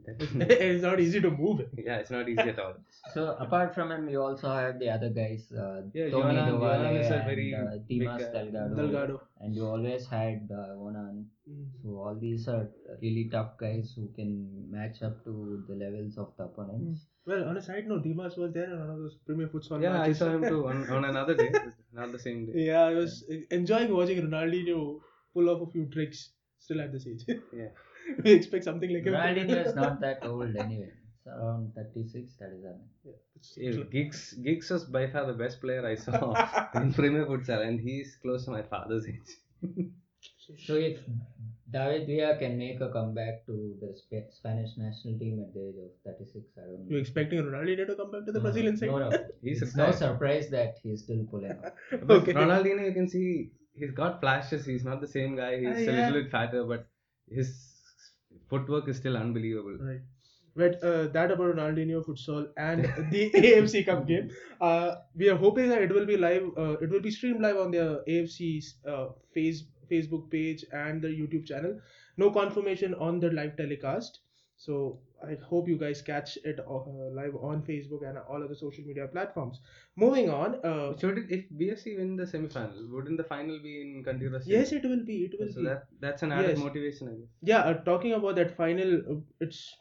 That- 0.05 0.21
it's 0.51 0.83
not 0.83 0.99
easy 0.99 1.21
to 1.21 1.29
move 1.29 1.61
yeah, 1.77 1.97
it's 1.97 2.11
not 2.11 2.27
easy 2.29 2.41
at 2.53 2.59
all. 2.59 2.75
So 3.13 3.35
apart 3.45 3.73
from 3.75 3.91
him, 3.91 4.07
you 4.09 4.21
also 4.21 4.49
have 4.49 4.79
the 4.79 4.89
other 4.89 5.09
guys, 5.09 5.51
uh, 5.51 5.81
Yeah, 5.93 6.09
Tony 6.09 6.37
Juanan- 6.37 6.49
Dovale 6.49 6.79
Juanan 6.81 6.99
is 7.01 7.09
a 7.11 7.15
and 7.15 7.25
very 7.25 7.53
uh, 7.55 7.77
big 7.87 7.99
Dimas 7.99 8.21
guy. 8.23 8.31
Delgado, 8.31 8.75
Delgado. 8.75 9.21
and 9.39 9.55
you 9.55 9.65
always 9.67 10.07
had 10.07 10.49
uh, 10.51 10.75
Onan. 10.87 11.25
Mm. 11.49 11.65
So 11.83 11.89
all 12.03 12.17
these 12.19 12.47
are 12.47 12.69
really 13.01 13.29
tough 13.31 13.57
guys 13.59 13.93
who 13.95 14.09
can 14.15 14.31
match 14.71 15.01
up 15.01 15.23
to 15.25 15.63
the 15.67 15.75
levels 15.75 16.17
of 16.17 16.33
the 16.37 16.43
opponents. 16.45 17.05
Well, 17.25 17.47
on 17.49 17.57
a 17.57 17.61
side 17.61 17.87
note, 17.87 18.03
Dimas 18.03 18.35
was 18.37 18.51
there 18.53 18.65
in 18.73 18.79
one 18.79 18.89
of 18.89 18.97
those 18.97 19.15
Premier 19.25 19.47
Futsal 19.47 19.81
Yeah, 19.81 20.01
I 20.01 20.11
saw 20.13 20.29
him 20.29 20.43
too 20.43 20.67
on, 20.67 20.89
on 20.97 21.05
another 21.05 21.35
day, 21.35 21.51
not 21.93 22.11
the 22.11 22.19
same 22.19 22.45
day. 22.47 22.53
Yeah, 22.67 22.81
I 22.85 22.93
was 22.95 23.23
enjoying 23.51 23.93
watching 23.95 24.21
Ronaldinho 24.27 24.99
pull 25.33 25.49
off 25.49 25.67
a 25.67 25.71
few 25.71 25.85
tricks 25.85 26.29
still 26.59 26.81
at 26.81 26.91
this 26.91 27.05
age. 27.07 27.23
Yeah. 27.53 27.67
we 28.23 28.31
expect 28.33 28.63
something 28.63 28.93
like 28.93 29.03
him. 29.03 29.13
Ronaldinho 29.13 29.65
is 29.67 29.75
not 29.75 29.99
that 30.01 30.25
old 30.25 30.55
anyway. 30.55 30.91
It's 31.17 31.27
around 31.27 31.73
36, 31.75 32.33
37. 32.39 32.79
Yeah, 33.05 33.11
it's 33.35 33.57
Yeah, 33.57 33.83
Giggs, 33.91 34.33
Giggs 34.33 34.69
was 34.69 34.85
by 34.85 35.07
far 35.07 35.25
the 35.27 35.33
best 35.33 35.61
player 35.61 35.85
I 35.85 35.95
saw 35.95 36.33
in 36.75 36.93
Premier 36.93 37.25
Futsal, 37.25 37.65
and 37.67 37.79
he's 37.79 38.17
close 38.21 38.45
to 38.45 38.51
my 38.51 38.63
father's 38.63 39.07
age. 39.07 39.37
So 40.67 40.75
if 40.75 40.99
David 41.71 42.07
Villa 42.07 42.35
can 42.37 42.57
make 42.57 42.81
a 42.81 42.89
comeback 42.89 43.45
to 43.45 43.75
the 43.81 43.95
Sp- 43.95 44.29
Spanish 44.31 44.71
national 44.77 45.17
team 45.19 45.39
at 45.41 45.53
the 45.53 45.61
age 45.69 45.75
of 45.83 45.91
36, 46.17 46.45
I 46.57 46.61
don't 46.61 46.71
know. 46.71 46.85
You 46.89 46.95
know. 46.95 47.01
expecting 47.01 47.39
Ronaldinho 47.43 47.87
to 47.87 47.95
come 47.95 48.11
back 48.11 48.25
to 48.25 48.31
the 48.31 48.39
No, 48.39 48.43
Brazilian 48.43 48.75
side? 48.77 48.89
No, 48.89 48.97
no. 49.09 49.25
He's 49.41 49.61
it's 49.61 49.75
no 49.75 49.91
surprise 49.91 50.49
that 50.49 50.75
he's 50.83 51.03
still 51.03 51.23
pulling 51.31 51.51
off. 51.51 51.73
But 51.91 52.11
Okay. 52.23 52.33
Ronaldinho, 52.33 52.85
you 52.85 52.93
can 52.93 53.07
see 53.07 53.51
he's 53.73 53.91
got 53.91 54.19
flashes. 54.19 54.65
He's 54.65 54.83
not 54.83 54.99
the 54.99 55.07
same 55.07 55.35
guy. 55.37 55.59
He's 55.59 55.87
Ah, 55.87 55.91
a 55.91 55.93
little 55.99 56.21
bit 56.21 56.31
fatter, 56.31 56.63
but 56.65 56.87
his 57.29 57.70
footwork 58.51 58.87
is 58.87 58.97
still 58.97 59.17
unbelievable. 59.17 59.77
Right. 59.89 60.01
But 60.55 60.83
uh, 60.83 61.07
that 61.07 61.31
about 61.31 61.55
Ronaldinho 61.55 62.05
futsal 62.05 62.47
and 62.57 62.83
the 63.11 63.29
AFC 63.31 63.85
Cup 63.85 64.07
game. 64.07 64.31
Uh, 64.59 64.95
we 65.15 65.29
are 65.29 65.37
hoping 65.37 65.69
that 65.69 65.81
it 65.81 65.93
will 65.93 66.05
be 66.05 66.17
live. 66.17 66.49
Uh, 66.57 66.73
it 66.85 66.89
will 66.89 66.99
be 66.99 67.11
streamed 67.11 67.41
live 67.41 67.57
on 67.57 67.71
the 67.71 68.03
AFC's 68.07 68.75
uh, 68.87 69.07
face 69.33 69.63
Facebook 69.91 70.29
page 70.29 70.65
and 70.73 71.01
the 71.01 71.07
YouTube 71.07 71.45
channel. 71.45 71.79
No 72.17 72.31
confirmation 72.31 72.93
on 72.95 73.19
the 73.19 73.31
live 73.31 73.55
telecast. 73.55 74.19
So 74.57 74.99
I 75.27 75.35
hope 75.49 75.67
you 75.67 75.77
guys 75.77 76.01
catch 76.01 76.37
it 76.43 76.59
uh, 76.59 76.79
live 77.19 77.35
on 77.41 77.61
Facebook 77.63 78.07
and 78.07 78.17
all 78.29 78.43
other 78.43 78.55
social 78.55 78.83
media 78.83 79.07
platforms. 79.07 79.59
Moving 79.95 80.29
on. 80.29 80.55
Uh, 80.63 80.97
Should 80.97 81.17
it, 81.19 81.25
if 81.29 81.45
BFC 81.61 81.97
win 81.97 82.15
the 82.15 82.25
semi-final, 82.27 82.87
wouldn't 82.89 83.17
the 83.17 83.23
final 83.23 83.59
be 83.59 83.81
in 83.81 84.03
Kanteerava? 84.03 84.41
yes, 84.45 84.71
it 84.71 84.83
will 84.83 85.05
be. 85.05 85.17
It 85.25 85.35
will 85.39 85.51
So 85.53 85.59
be. 85.61 85.67
that 85.67 85.85
that's 85.99 86.23
an 86.23 86.31
added 86.31 86.49
Yes. 86.51 86.59
motivation, 86.59 87.07
I 87.09 87.11
guess. 87.19 87.29
yeah 87.41 87.59
uh, 87.59 87.73
talking 87.91 88.13
about 88.13 88.35
that 88.35 88.55
final 88.55 88.95
uh, 89.13 89.19
it's 89.39 89.75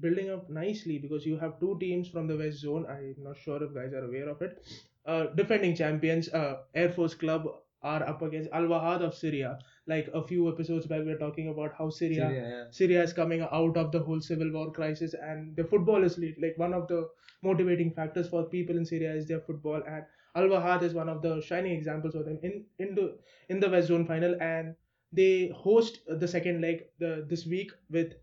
building 0.00 0.30
up 0.30 0.48
nicely 0.50 0.98
because 0.98 1.24
you 1.26 1.38
have 1.38 1.58
two 1.60 1.76
teams 1.80 2.08
from 2.08 2.26
the 2.30 2.36
west 2.36 2.58
zone 2.64 2.84
i'm 2.94 3.14
not 3.26 3.38
sure 3.44 3.62
if 3.66 3.72
guys 3.76 3.94
are 3.94 4.04
aware 4.08 4.28
of 4.28 4.42
it 4.42 4.58
uh, 5.06 5.24
defending 5.40 5.74
champions 5.74 6.28
uh, 6.40 6.56
air 6.74 6.90
force 6.96 7.14
club 7.14 7.46
are 7.82 8.02
up 8.10 8.20
against 8.28 8.50
al 8.58 8.66
wahda 8.72 9.06
of 9.10 9.14
syria 9.14 9.52
like 9.88 10.08
a 10.14 10.22
few 10.26 10.48
episodes 10.48 10.86
back 10.86 11.00
we 11.04 11.12
were 11.12 11.18
talking 11.18 11.48
about 11.48 11.74
how 11.78 11.88
syria 11.90 12.28
Syria, 12.28 12.48
yeah. 12.48 12.64
Syria 12.70 13.02
is 13.02 13.12
coming 13.12 13.42
out 13.42 13.76
of 13.76 13.92
the 13.92 14.00
whole 14.00 14.20
civil 14.20 14.50
war 14.52 14.70
crisis, 14.72 15.14
and 15.14 15.54
the 15.56 15.64
football 15.64 16.04
is 16.04 16.18
lit- 16.18 16.40
like 16.42 16.58
one 16.58 16.74
of 16.74 16.88
the 16.88 17.08
motivating 17.42 17.92
factors 17.92 18.28
for 18.28 18.44
people 18.44 18.76
in 18.76 18.84
Syria 18.84 19.12
is 19.14 19.26
their 19.28 19.40
football, 19.40 19.82
and 19.86 20.04
Al 20.34 20.48
Wahda 20.54 20.82
is 20.82 20.94
one 20.94 21.08
of 21.08 21.22
the 21.22 21.40
shining 21.40 21.72
examples 21.72 22.14
of 22.14 22.24
them 22.26 22.38
in 22.42 22.64
in 22.78 22.94
the 22.94 23.06
in 23.48 23.60
the 23.60 23.70
West 23.70 23.88
Zone 23.88 24.06
final, 24.06 24.36
and 24.40 24.74
they 25.12 25.48
host 25.66 26.00
the 26.24 26.28
second 26.36 26.60
leg 26.60 26.84
the 26.98 27.24
this 27.28 27.46
week 27.46 27.70
with 27.90 28.14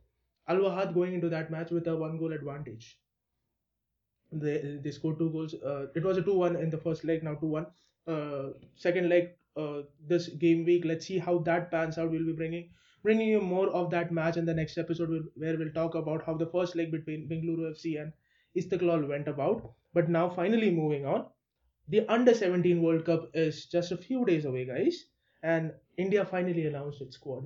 Al 0.47 0.57
Wahda 0.67 0.93
going 0.93 1.13
into 1.13 1.29
that 1.29 1.49
match 1.51 1.71
with 1.71 1.87
a 1.87 1.95
one 1.95 2.17
goal 2.17 2.33
advantage. 2.33 2.97
They 4.31 4.79
they 4.83 4.91
scored 4.91 5.19
two 5.19 5.29
goals. 5.29 5.53
Uh, 5.53 5.87
it 5.95 6.03
was 6.03 6.17
a 6.17 6.21
two 6.23 6.37
one 6.37 6.55
in 6.55 6.69
the 6.69 6.77
first 6.77 7.03
leg, 7.03 7.23
now 7.23 7.35
two 7.35 7.47
one. 7.47 7.67
Uh, 8.07 8.49
second 8.75 9.07
leg 9.09 9.29
uh, 9.57 9.81
this 10.07 10.27
game 10.29 10.63
week. 10.65 10.85
Let's 10.85 11.05
see 11.07 11.17
how 11.19 11.39
that 11.39 11.69
pans 11.71 11.97
out. 11.97 12.11
We'll 12.11 12.25
be 12.25 12.33
bringing 12.33 12.69
bringing 13.03 13.27
you 13.29 13.41
more 13.41 13.67
of 13.69 13.89
that 13.91 14.11
match 14.11 14.37
in 14.37 14.45
the 14.45 14.53
next 14.53 14.77
episode 14.77 15.09
where- 15.09 15.29
where 15.43 15.57
we'll 15.57 15.73
talk 15.77 15.95
about 16.01 16.23
how 16.25 16.35
the 16.41 16.49
first 16.55 16.75
leg 16.81 16.91
between 16.91 17.27
Bengaluru 17.29 17.69
FC 17.71 17.95
and 18.03 18.13
Istiklol 18.61 19.07
went 19.09 19.27
about. 19.27 19.73
But 19.93 20.09
now, 20.09 20.29
finally, 20.29 20.71
moving 20.71 21.05
on, 21.05 21.25
the 21.87 22.05
Under 22.07 22.33
17 22.33 22.81
World 22.81 23.05
Cup 23.05 23.29
is 23.33 23.65
just 23.67 23.91
a 23.91 23.97
few 23.97 24.25
days 24.25 24.45
away, 24.45 24.65
guys, 24.65 25.05
and 25.43 25.73
India 25.97 26.25
finally 26.25 26.65
announced 26.67 27.01
its 27.01 27.15
squad. 27.15 27.45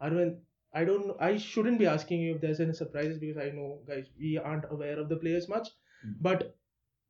Arvind, 0.00 0.38
I 0.72 0.84
don't 0.84 1.16
I 1.20 1.36
shouldn't 1.36 1.78
be 1.80 1.86
asking 1.86 2.20
you 2.20 2.34
if 2.36 2.40
there's 2.40 2.60
any 2.60 2.72
surprises 2.74 3.18
because 3.18 3.36
I 3.38 3.50
know, 3.50 3.80
guys, 3.86 4.10
we 4.18 4.38
aren't 4.38 4.70
aware 4.70 4.98
of 5.00 5.08
the 5.08 5.16
players 5.16 5.48
much. 5.48 5.68
Mm. 6.06 6.14
But 6.20 6.56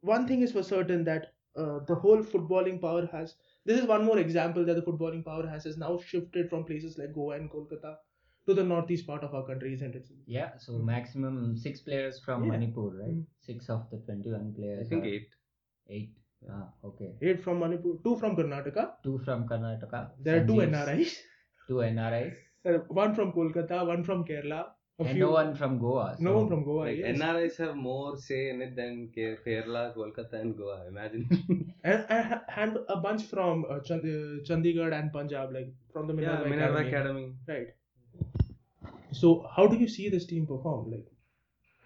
one 0.01 0.27
thing 0.29 0.43
is 0.43 0.53
for 0.53 0.63
certain 0.63 1.05
that 1.05 1.35
uh, 1.57 1.81
the 1.87 1.95
whole 1.95 2.23
footballing 2.23 2.81
power 2.81 3.07
has 3.07 3.35
this 3.65 3.81
is 3.81 3.87
one 3.87 4.05
more 4.05 4.19
example 4.19 4.65
that 4.65 4.75
the 4.75 4.83
footballing 4.83 5.25
power 5.25 5.47
has 5.47 5.67
is 5.67 5.77
now 5.77 5.99
shifted 5.99 6.51
from 6.51 6.65
places 6.65 6.99
like 6.99 7.15
Goa 7.15 7.37
and 7.37 7.51
Kolkata 7.51 7.97
to 8.47 8.55
the 8.55 8.63
northeast 8.63 9.07
part 9.07 9.25
of 9.25 9.35
our 9.35 9.47
country, 9.47 9.73
isn't 9.75 9.95
it? 9.95 10.07
Yeah, 10.27 10.51
so 10.59 10.73
maximum 10.73 11.57
six 11.57 11.81
players 11.81 12.21
from 12.21 12.45
Yeah. 12.45 12.51
Manipur, 12.53 12.91
right? 13.01 13.15
Mm. 13.15 13.25
Six 13.41 13.71
of 13.71 13.89
the 13.91 13.99
21 13.99 14.55
players. 14.55 14.87
I 14.87 14.89
think 14.89 15.05
eight. 15.07 15.29
Eight. 15.89 16.13
Ah, 16.51 16.69
okay. 16.85 17.15
Eight 17.23 17.43
from 17.43 17.61
Manipur, 17.61 17.95
two 18.05 18.17
from 18.17 18.37
Karnataka. 18.37 19.03
Two 19.03 19.19
from 19.25 19.49
Karnataka. 19.49 20.11
There 20.21 20.43
are 20.43 20.47
two 20.47 20.61
NRIs. 20.71 21.15
Two 21.69 21.77
NRIs. 21.77 22.37
One 22.89 23.15
from 23.15 23.33
Kolkata, 23.33 23.87
one 23.87 24.05
from 24.05 24.25
Kerala. 24.25 24.65
A 25.01 25.03
And 25.03 25.11
few, 25.11 25.21
no 25.25 25.31
one 25.33 25.55
from 25.57 25.79
Goa. 25.79 26.17
no 26.21 26.33
one 26.39 26.49
from 26.49 26.65
Goa. 26.65 26.85
Like 26.87 26.99
yes. 26.99 27.17
NRIs 27.19 27.57
have 27.59 27.77
more 27.77 28.17
say 28.17 28.51
in 28.51 28.63
it 28.63 28.77
than 28.77 29.09
Kerala, 29.17 29.95
Kolkata, 29.95 30.35
and 30.41 30.57
Goa. 30.57 30.87
Imagine. 30.87 31.75
and, 31.85 32.07
and, 32.09 32.41
and 32.57 32.79
a 32.89 32.97
bunch 32.97 33.25
from 33.25 33.65
uh, 33.69 33.81
Chand- 33.81 34.03
uh, 34.05 34.43
Chandigarh 34.49 34.93
and 34.99 35.13
Punjab, 35.13 35.53
like 35.53 35.73
from 35.93 36.07
the 36.07 36.15
yeah, 36.15 36.45
Minerva, 36.45 36.49
Minerva 36.49 36.79
Academy. 36.87 36.91
Academy. 36.91 37.35
Right. 37.49 37.69
So, 39.13 39.49
how 39.57 39.67
do 39.67 39.77
you 39.77 39.89
see 39.89 40.09
this 40.09 40.27
team 40.27 40.47
perform? 40.47 40.91
Like, 40.91 41.07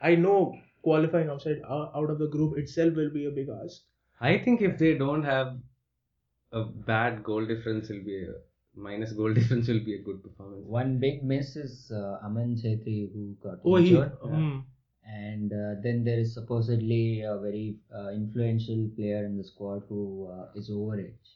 I 0.00 0.14
know 0.14 0.58
qualifying 0.82 1.28
outside 1.28 1.60
uh, 1.68 1.90
out 1.94 2.10
of 2.10 2.18
the 2.18 2.28
group 2.28 2.58
itself 2.58 2.94
will 2.94 3.10
be 3.10 3.26
a 3.26 3.30
big 3.30 3.48
ask. 3.48 3.82
I 4.20 4.38
think 4.38 4.60
if 4.62 4.78
they 4.78 4.96
don't 4.98 5.22
have 5.24 5.58
a 6.52 6.64
bad 6.64 7.22
goal 7.22 7.46
difference, 7.46 7.90
it'll 7.90 8.04
be 8.04 8.24
a 8.24 8.34
minus 8.78 9.12
goal 9.12 9.34
difference 9.38 9.68
will 9.68 9.80
be 9.84 9.94
a 9.94 10.02
good 10.02 10.22
performance. 10.22 10.64
One 10.66 10.98
big 10.98 11.22
miss 11.24 11.56
is 11.56 11.90
uh, 11.94 12.18
Aman 12.24 12.56
Chhetri 12.56 13.12
who 13.12 13.36
got 13.42 13.58
Oh, 13.64 13.76
he. 13.76 13.88
injured. 13.88 14.12
Hmm. 14.22 14.58
And 15.06 15.52
uh, 15.52 15.80
then 15.82 16.04
there 16.04 16.18
is 16.18 16.34
supposedly 16.34 17.22
a 17.22 17.36
very 17.38 17.76
uh, 17.94 18.10
influential 18.10 18.90
player 18.96 19.24
in 19.24 19.36
the 19.38 19.44
squad 19.44 19.82
who 19.88 20.28
uh, 20.30 20.48
is 20.54 20.70
overage. 20.70 21.34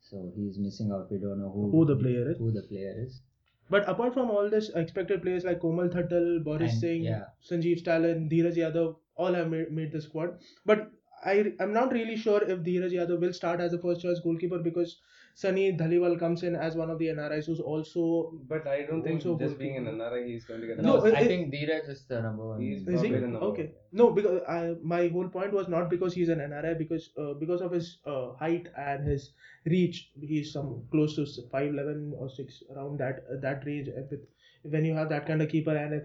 So 0.00 0.30
he's 0.36 0.58
missing 0.58 0.92
out. 0.92 1.10
We 1.10 1.18
don't 1.18 1.40
know 1.40 1.50
who, 1.50 1.70
Who 1.70 1.84
the 1.86 1.96
player 1.96 2.30
is. 2.30 2.38
Who 2.38 2.50
the 2.52 2.62
player 2.62 2.94
is. 2.98 3.22
But 3.70 3.88
apart 3.88 4.12
from 4.12 4.30
all 4.30 4.50
this, 4.50 4.68
expected 4.76 5.22
players 5.22 5.44
like 5.44 5.60
Komal 5.60 5.88
Thatal, 5.88 6.44
Boris 6.44 6.72
And, 6.72 6.80
Singh, 6.80 7.04
yeah. 7.04 7.24
Sanjeev 7.50 7.78
Stalin, 7.78 8.28
Dheeraj 8.28 8.56
Yadav, 8.58 8.96
all 9.16 9.32
have 9.32 9.48
made, 9.48 9.72
made 9.72 9.90
the 9.92 10.02
squad. 10.02 10.38
But 10.66 10.90
I, 11.24 11.54
I'm 11.58 11.72
not 11.72 11.92
really 11.92 12.16
sure 12.16 12.42
if 12.42 12.58
Dheeraj 12.58 12.92
Yadav 12.92 13.20
will 13.20 13.32
start 13.32 13.60
as 13.60 13.72
a 13.72 13.78
first 13.78 14.02
choice 14.02 14.20
goalkeeper 14.22 14.58
because 14.58 14.98
Sunny 15.36 15.72
Dhaliwal 15.76 16.18
comes 16.18 16.42
in 16.44 16.54
as 16.54 16.76
one 16.76 16.90
of 16.90 16.98
the 16.98 17.06
NRIs 17.08 17.46
who's 17.46 17.58
also. 17.60 18.32
But 18.48 18.66
I 18.68 18.82
don't 18.82 19.02
think 19.02 19.20
so. 19.22 19.36
just 19.38 19.58
being 19.58 19.76
an 19.78 19.84
goalkeeper. 19.86 20.04
NRI, 20.16 20.26
he's 20.28 20.44
going 20.44 20.60
to 20.60 20.66
get. 20.68 20.78
No, 20.80 20.96
No, 20.98 21.04
it- 21.06 21.14
I 21.14 21.22
it- 21.22 21.26
think 21.26 21.52
Dheeraj 21.54 21.88
is 21.94 22.04
the 22.12 22.20
number 22.22 22.46
one. 22.50 22.60
He's 22.60 22.86
Is 22.86 23.02
he? 23.02 23.10
the 23.10 23.20
number 23.20 23.38
Okay. 23.46 23.62
one. 23.64 23.72
No, 24.00 24.10
because 24.18 24.42
I, 24.48 24.74
my 24.82 25.08
whole 25.08 25.28
point 25.28 25.52
was 25.52 25.66
not 25.68 25.90
because 25.90 26.14
he's 26.14 26.28
an 26.28 26.38
NRI, 26.38 26.78
because 26.78 27.10
uh, 27.18 27.32
because 27.40 27.60
of 27.62 27.72
his 27.72 27.98
uh, 28.06 28.32
height 28.44 28.68
and 28.76 29.06
his 29.08 29.32
reach, 29.66 30.10
he's 30.20 30.52
some 30.52 30.70
close 30.92 31.16
to 31.16 31.26
five 31.50 31.68
eleven 31.74 32.14
or 32.16 32.30
six 32.30 32.62
around 32.76 32.98
that 33.00 33.24
uh, 33.32 33.40
that 33.40 33.66
range. 33.66 33.88
And 33.88 34.08
with, 34.10 34.20
when 34.62 34.84
you 34.84 34.94
have 34.94 35.08
that 35.10 35.26
kind 35.26 35.42
of 35.42 35.48
keeper, 35.48 35.76
and 35.76 35.94
if 35.94 36.04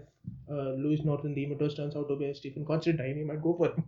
uh, 0.50 0.70
Luis 0.86 1.04
Norton 1.04 1.34
de 1.34 1.46
Matos 1.46 1.74
turns 1.76 1.94
out 1.96 2.08
to 2.08 2.16
be 2.16 2.26
a 2.30 2.34
Stephen 2.34 2.64
Constantine, 2.66 3.16
he 3.16 3.22
might 3.22 3.42
go 3.42 3.54
for 3.56 3.68
him. 3.74 3.84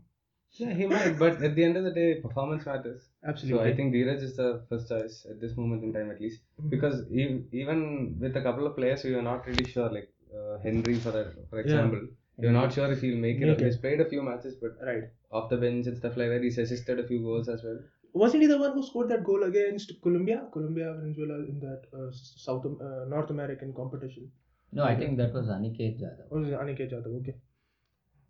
Yeah, 0.52 0.72
he 0.74 0.86
might. 0.86 1.18
But 1.18 1.42
at 1.42 1.54
the 1.56 1.64
end 1.64 1.76
of 1.78 1.84
the 1.84 1.90
day, 1.90 2.20
performance 2.20 2.64
matters. 2.66 3.08
Absolutely. 3.24 3.58
So 3.58 3.64
I 3.70 3.76
think 3.76 3.94
Dheeraj 3.94 4.22
is 4.22 4.36
the 4.36 4.64
first 4.68 4.88
choice 4.88 5.26
at 5.30 5.40
this 5.40 5.56
moment 5.56 5.84
in 5.84 5.92
time, 5.92 6.10
at 6.10 6.20
least. 6.20 6.42
Mhm. 6.60 6.70
Because 6.70 6.96
e- 7.10 7.44
even 7.52 8.18
with 8.24 8.36
a 8.36 8.42
couple 8.42 8.66
of 8.66 8.74
players, 8.76 9.04
we 9.04 9.14
were 9.14 9.22
not 9.30 9.46
really 9.46 9.64
sure. 9.74 9.88
Like 9.98 10.08
uh, 10.38 10.58
Henry, 10.66 10.94
for 11.06 11.12
that, 11.18 11.32
for 11.50 11.60
example, 11.60 12.02
We're 12.42 12.52
not 12.52 12.72
sure 12.74 12.86
if 12.92 13.00
he'll 13.04 13.18
make 13.22 13.40
it. 13.40 13.48
Make 13.48 13.60
He's 13.64 13.76
played 13.80 14.00
a 14.02 14.06
few 14.12 14.22
matches, 14.28 14.54
but 14.60 14.78
right. 14.86 15.02
off 15.38 15.50
the 15.50 15.58
bench 15.64 15.86
and 15.90 15.96
stuff 15.98 16.16
like 16.20 16.30
that, 16.30 16.42
he's 16.46 16.56
assisted 16.62 16.98
a 17.02 17.06
few 17.10 17.18
goals 17.26 17.50
as 17.54 17.62
well. 17.66 17.78
Wasn't 18.22 18.42
he 18.44 18.48
the 18.52 18.56
one 18.62 18.72
who 18.76 18.82
scored 18.86 19.10
that 19.10 19.22
goal 19.28 19.42
against 19.48 19.92
Colombia, 20.06 20.38
Colombia, 20.56 20.94
Venezuela 21.00 21.36
in 21.52 21.60
that 21.66 21.82
uh, 21.98 22.08
South 22.46 22.66
uh, 22.66 23.04
North 23.12 23.30
American 23.36 23.72
competition? 23.80 24.30
No, 24.72 24.84
I 24.84 24.94
think 24.96 25.18
that 25.18 25.32
was 25.38 25.46
Aniket 25.58 26.00
Jadhav. 26.02 26.26
Or 26.30 26.42
is 26.42 26.48
it 26.48 26.58
Aniket 26.64 26.90
Jadhav? 26.94 27.14
Okay. 27.20 27.36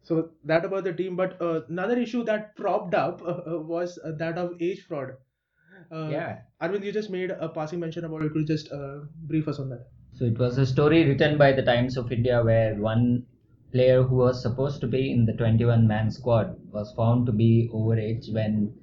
So 0.03 0.31
that 0.45 0.65
about 0.65 0.85
the 0.85 0.93
team, 0.93 1.17
but 1.17 1.41
uh, 1.41 1.63
another 1.69 1.99
issue 1.99 2.25
that 2.25 2.57
propped 2.57 2.95
up 2.95 3.23
uh, 3.23 3.55
uh, 3.55 3.61
was 3.61 3.99
uh, 4.05 4.13
that 4.19 4.37
of 4.37 4.61
age 4.61 4.85
fraud. 4.87 5.11
Uh, 5.91 6.09
yeah. 6.11 6.39
Arvind, 6.61 6.85
you 6.85 6.93
just 6.93 7.11
made 7.11 7.31
a 7.31 7.49
passing 7.49 7.79
mention 7.79 8.05
about 8.05 8.23
it. 8.23 8.33
Could 8.33 8.43
you 8.43 8.47
just 8.47 8.73
uh, 8.73 9.01
brief 9.27 9.47
us 9.49 9.59
on 9.59 9.69
that? 9.71 9.87
So 10.13 10.25
it 10.25 10.39
was 10.39 10.59
a 10.59 10.67
story 10.67 11.05
written 11.05 11.39
by 11.39 11.53
the 11.53 11.63
Times 11.63 11.97
of 11.97 12.13
India 12.13 12.43
where 12.43 12.75
one 12.75 13.25
player 13.71 14.03
who 14.03 14.17
was 14.17 14.43
supposed 14.43 14.81
to 14.81 14.87
be 14.87 15.11
in 15.11 15.25
the 15.25 15.33
21 15.33 15.87
man 15.87 16.11
squad 16.11 16.57
was 16.71 16.93
found 16.95 17.27
to 17.27 17.33
be 17.33 17.71
overage 17.73 18.33
when 18.33 18.75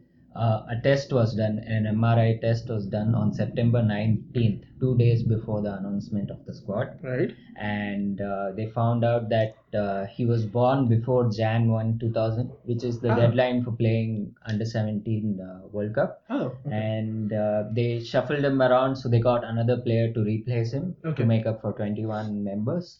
uh, 0.46 0.60
a 0.74 0.75
test 0.84 1.12
was 1.13 1.36
done, 1.36 1.55
an 1.75 1.84
MRI 1.96 2.39
test 2.41 2.69
was 2.69 2.86
done 2.88 3.13
on 3.22 3.34
September 3.34 3.81
19th, 3.81 4.63
two 4.79 4.98
days 4.98 5.24
before 5.24 5.62
the 5.62 5.74
announcement 5.79 6.31
of 6.31 6.39
the 6.46 6.53
squad. 6.53 6.88
Right. 7.03 7.31
And 7.58 8.22
uh, 8.22 8.51
they 8.55 8.67
found 8.67 9.03
out 9.03 9.27
that 9.29 9.55
uh, 9.84 10.05
he 10.15 10.25
was 10.25 10.46
born 10.46 10.88
before 10.88 11.29
Jan 11.29 11.69
1 11.69 12.00
2000, 12.00 12.51
which 12.72 12.84
is 12.84 13.00
the 13.01 13.12
Ah. 13.12 13.15
deadline 13.22 13.63
for 13.65 13.72
playing 13.84 14.34
under 14.46 14.65
17 14.65 15.39
uh, 15.41 15.67
World 15.74 15.93
Cup 16.00 16.22
Oh. 16.29 16.48
and 16.72 17.34
uh, 17.34 17.63
they 17.74 18.00
shuffled 18.12 18.43
him 18.51 18.62
around 18.62 18.96
so 18.96 19.10
they 19.10 19.19
got 19.19 19.43
another 19.43 19.77
player 19.77 20.08
to 20.13 20.24
replace 20.24 20.72
him 20.72 20.96
Okay. 21.05 21.22
to 21.22 21.25
make 21.34 21.46
up 21.51 21.62
for 21.62 21.74
21 21.74 22.43
members 22.43 23.00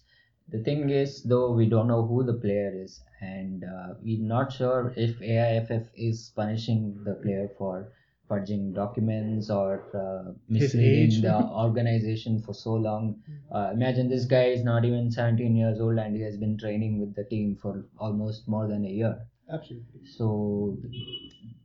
The 0.52 0.60
thing 0.64 0.90
is, 0.90 1.24
though, 1.24 1.52
we 1.54 1.68
don't 1.68 1.88
know 1.88 2.06
who 2.06 2.24
the 2.24 2.34
player 2.34 2.72
is, 2.76 3.02
and 3.22 3.64
uh, 3.64 3.94
we're 4.02 4.20
not 4.22 4.52
sure 4.52 4.94
if 4.98 5.22
AIFF 5.22 5.88
is 5.96 6.32
punishing 6.36 7.04
the 7.04 7.14
player 7.16 7.50
for 7.58 7.92
fudging 8.30 8.74
documents 8.74 9.50
or 9.50 9.84
uh, 9.96 10.34
misleading 10.48 11.22
the 11.22 11.36
organization 11.66 12.42
for 12.42 12.54
so 12.54 12.74
long. 12.74 13.22
Uh, 13.52 13.72
imagine 13.74 14.10
this 14.10 14.26
guy 14.26 14.46
is 14.46 14.64
not 14.64 14.86
even 14.86 15.12
17 15.12 15.56
years 15.56 15.80
old 15.80 15.98
and 15.98 16.16
he 16.16 16.22
has 16.22 16.38
been 16.38 16.58
training 16.58 17.00
with 17.00 17.16
the 17.16 17.24
team 17.26 17.56
for 17.56 17.86
almost 17.98 18.48
more 18.48 18.68
than 18.68 18.86
a 18.86 18.90
year. 18.90 19.28
Absolutely. 19.52 20.06
So 20.06 20.78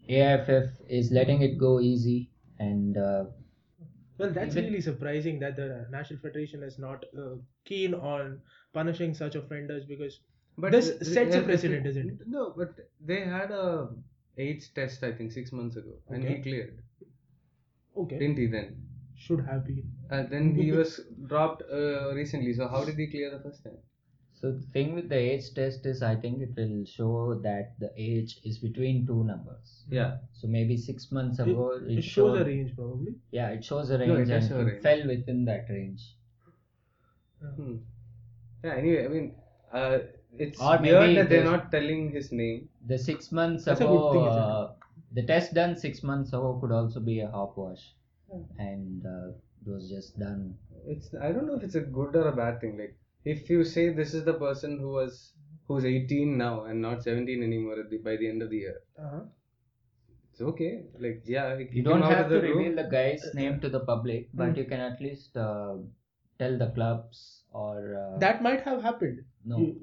AIFF 0.08 0.70
is 0.88 1.10
letting 1.12 1.42
it 1.42 1.58
go 1.58 1.80
easy, 1.80 2.30
and 2.58 2.96
uh, 2.96 3.24
Well, 4.18 4.30
that's 4.32 4.52
Even- 4.56 4.64
really 4.66 4.80
surprising 4.80 5.38
that 5.40 5.56
the 5.56 5.86
National 5.90 6.18
Federation 6.20 6.62
is 6.62 6.78
not 6.78 7.04
uh, 7.18 7.36
keen 7.64 7.94
on 7.94 8.40
punishing 8.74 9.14
such 9.14 9.34
offenders 9.36 9.84
because 9.86 10.20
but 10.58 10.72
this 10.72 10.90
th- 10.90 11.02
sets 11.14 11.34
a 11.36 11.42
precedent, 11.42 11.84
th- 11.84 11.96
isn't 11.96 12.10
it? 12.20 12.28
No, 12.28 12.52
but 12.56 12.74
they 13.00 13.20
had 13.20 13.50
a 13.50 13.88
age 14.38 14.72
test 14.74 15.02
I 15.04 15.12
think 15.12 15.32
six 15.32 15.52
months 15.52 15.76
ago, 15.76 15.94
and 16.08 16.24
he 16.24 16.40
cleared. 16.42 16.82
Okay, 17.96 18.18
Didn't 18.18 18.38
he 18.38 18.46
then? 18.46 18.86
should 19.16 19.40
have 19.46 19.64
been. 19.66 19.90
Uh, 20.10 20.24
then 20.24 20.54
he 20.54 20.70
was 20.78 21.00
dropped 21.26 21.62
uh, 21.72 22.12
recently. 22.14 22.52
So 22.52 22.68
how 22.68 22.84
did 22.84 22.98
he 22.98 23.06
clear 23.06 23.30
the 23.30 23.40
first 23.40 23.62
time? 23.64 23.78
So 24.40 24.50
the 24.52 24.66
thing 24.72 24.94
with 24.94 25.08
the 25.08 25.16
age 25.16 25.54
test 25.54 25.86
is, 25.86 26.02
I 26.02 26.16
think 26.16 26.42
it 26.42 26.50
will 26.56 26.84
show 26.84 27.40
that 27.42 27.78
the 27.78 27.90
age 27.96 28.40
is 28.44 28.58
between 28.58 29.06
two 29.06 29.22
numbers. 29.24 29.84
Yeah. 29.88 30.18
So 30.32 30.48
maybe 30.48 30.76
six 30.76 31.10
months 31.12 31.38
It, 31.38 31.48
ago, 31.48 31.80
it 31.86 32.02
shows 32.02 32.40
a 32.40 32.44
range 32.44 32.74
probably. 32.76 33.14
Yeah, 33.30 33.50
it 33.50 33.64
shows 33.64 33.90
a 33.90 33.98
No, 33.98 34.04
it 34.04 34.18
range, 34.18 34.30
and 34.30 34.48
show 34.48 34.56
a 34.56 34.60
it 34.60 34.64
range. 34.72 34.82
fell 34.82 35.06
within 35.06 35.44
that 35.46 35.66
range. 35.70 36.02
Hmm. 37.56 37.76
Yeah. 38.64 38.74
Anyway, 38.74 39.04
I 39.04 39.08
mean, 39.08 39.34
uh, 39.72 39.98
it's 40.38 40.60
Or 40.60 40.78
weird 40.78 41.00
maybe 41.00 41.14
that 41.16 41.28
they're 41.28 41.44
not 41.44 41.70
telling 41.70 42.10
his 42.10 42.32
name. 42.32 42.68
The 42.86 42.98
six 42.98 43.30
months 43.32 43.64
That's 43.64 43.80
ago, 43.80 44.10
thing, 44.12 44.26
uh, 44.26 44.74
the 45.12 45.22
test 45.22 45.54
done 45.54 45.76
six 45.76 46.02
months 46.02 46.30
ago 46.30 46.58
could 46.60 46.72
also 46.72 47.00
be 47.00 47.20
a 47.20 47.28
hopwash, 47.28 47.84
Hmm. 48.30 48.42
and 48.58 49.06
uh, 49.06 49.28
it 49.60 49.68
was 49.74 49.88
just 49.88 50.18
done. 50.18 50.58
It's 50.86 51.14
I 51.14 51.32
don't 51.32 51.46
know 51.46 51.56
if 51.56 51.62
it's 51.62 51.74
a 51.76 51.80
good 52.00 52.16
or 52.16 52.28
a 52.28 52.36
bad 52.36 52.60
thing. 52.60 52.76
Like 52.78 52.96
if 53.24 53.48
you 53.50 53.64
say 53.64 53.90
this 53.90 54.14
is 54.14 54.24
the 54.24 54.34
person 54.34 54.78
who 54.78 54.90
was 54.90 55.34
who's 55.68 55.84
18 55.84 56.36
now 56.36 56.64
and 56.64 56.82
not 56.82 57.02
17 57.02 57.42
anymore 57.42 57.78
at 57.80 57.90
the, 57.90 57.98
by 57.98 58.16
the 58.16 58.28
end 58.28 58.42
of 58.42 58.50
the 58.50 58.58
year, 58.64 58.80
Uh-huh. 58.98 59.24
it's 60.30 60.40
okay. 60.40 60.84
Like 60.98 61.22
yeah, 61.24 61.56
You 61.58 61.82
don't 61.82 62.02
have 62.02 62.28
to 62.28 62.34
the 62.34 62.40
room. 62.42 62.58
reveal 62.58 62.76
the 62.82 62.90
guy's 62.90 63.32
name 63.34 63.60
to 63.60 63.68
the 63.68 63.80
public, 63.80 64.28
but 64.34 64.50
Hmm. 64.52 64.58
you 64.60 64.64
can 64.64 64.80
at 64.80 65.00
least 65.00 65.36
uh, 65.36 65.76
tell 66.38 66.58
the 66.58 66.70
clubs 66.70 67.43
or 67.54 67.74
uh, 68.02 68.18
That 68.24 68.42
might 68.46 68.62
have 68.70 68.82
happened. 68.90 69.20
no. 69.44 69.58
You- 69.58 69.74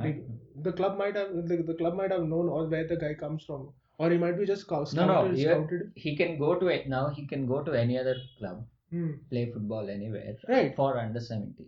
might- 0.00 0.20
the, 0.64 0.70
the 0.70 0.72
club 0.78 0.98
might 0.98 1.16
have 1.20 1.30
the, 1.50 1.56
the 1.68 1.74
club 1.78 1.94
might 2.00 2.12
have 2.14 2.24
known 2.32 2.48
all 2.56 2.66
where 2.74 2.86
the 2.90 2.96
guy 3.04 3.14
comes 3.22 3.44
from, 3.46 3.62
or 3.98 4.10
he 4.10 4.18
might 4.24 4.36
be 4.40 4.46
just 4.50 4.62
scout, 4.66 4.92
no, 4.98 5.06
no. 5.06 5.14
scouted. 5.14 5.38
you- 5.38 5.48
scouted. 5.48 5.80
He 6.04 6.16
can 6.20 6.38
go 6.42 6.50
to 6.60 6.68
it 6.76 6.88
now. 6.96 7.04
He 7.16 7.26
can 7.32 7.46
go 7.52 7.62
to 7.68 7.72
any 7.84 7.96
other 8.02 8.14
club, 8.38 8.60
Hmm. 8.92 9.10
play 9.30 9.44
football 9.54 9.88
anywhere, 9.96 10.36
Right. 10.54 10.74
For 10.76 10.90
under 11.04 11.20
seventy, 11.30 11.66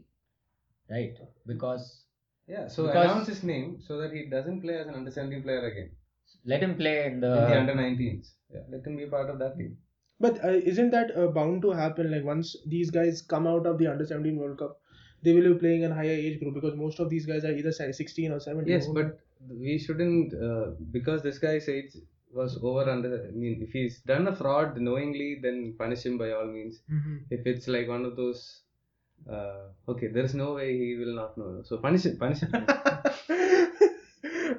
right? 0.90 1.14
Because 1.46 1.88
Yeah, 2.52 2.66
so 2.68 2.86
Because- 2.86 3.04
announce 3.06 3.28
his 3.32 3.42
name 3.48 3.66
so 3.88 3.98
that 4.02 4.12
he 4.12 4.22
doesn't 4.30 4.60
play 4.62 4.76
as 4.78 4.86
an 4.88 4.94
under 5.00 5.10
17 5.16 5.42
player 5.44 5.64
again 5.72 5.90
let 6.52 6.62
him 6.66 6.72
play 6.80 6.94
in 7.08 7.20
the. 7.24 7.30
in 7.42 7.50
the 7.50 7.58
under 7.60 7.74
19s. 7.74 8.30
Yeah, 8.54 8.62
let 8.72 8.86
him 8.86 8.96
be 9.00 9.06
part 9.06 9.28
of 9.30 9.38
that 9.42 9.56
team. 9.58 9.76
But 10.24 10.44
uh, 10.44 10.56
isn't 10.72 10.90
that 10.90 11.12
uh, 11.16 11.28
bound 11.36 11.62
to 11.66 11.70
happen? 11.80 12.10
Like 12.14 12.24
once 12.30 12.48
these 12.74 12.90
guys 12.96 13.22
come 13.34 13.46
out 13.52 13.66
of 13.70 13.78
the 13.82 13.86
under 13.92 14.06
17 14.12 14.36
World 14.42 14.58
Cup, 14.62 14.80
they 15.22 15.32
will 15.32 15.52
be 15.54 15.58
playing 15.58 15.82
in 15.82 15.92
higher 15.92 16.10
age 16.10 16.40
group 16.40 16.54
because 16.54 16.76
most 16.76 16.98
of 17.00 17.10
these 17.10 17.26
guys 17.26 17.44
are 17.44 17.52
either 17.52 17.72
16 17.72 18.32
or 18.32 18.40
17. 18.40 18.72
Yes, 18.72 18.86
but 18.86 19.18
we 19.48 19.78
shouldn't 19.78 20.34
uh, 20.34 20.70
because 20.90 21.22
this 21.22 21.38
guy's 21.38 21.68
age 21.68 21.96
was 22.32 22.58
over 22.62 22.88
under. 22.90 23.26
I 23.28 23.30
mean, 23.30 23.62
if 23.62 23.72
he's 23.72 24.00
done 24.00 24.26
a 24.28 24.34
fraud 24.34 24.80
knowingly, 24.80 25.38
then 25.42 25.74
punish 25.78 26.04
him 26.04 26.18
by 26.18 26.32
all 26.32 26.46
means. 26.46 26.80
Mhm. 26.90 27.20
If 27.30 27.46
it's 27.46 27.68
like 27.68 27.88
one 27.88 28.04
of 28.04 28.16
those, 28.16 28.62
uh, 29.28 29.68
okay, 29.88 30.08
there's 30.08 30.34
no 30.34 30.54
way 30.54 30.76
he 30.78 30.96
will 30.96 31.14
not 31.14 31.36
know. 31.36 31.62
So 31.62 31.78
punish 31.78 32.06
him, 32.06 32.16
punish 32.16 32.40
him. 32.40 32.52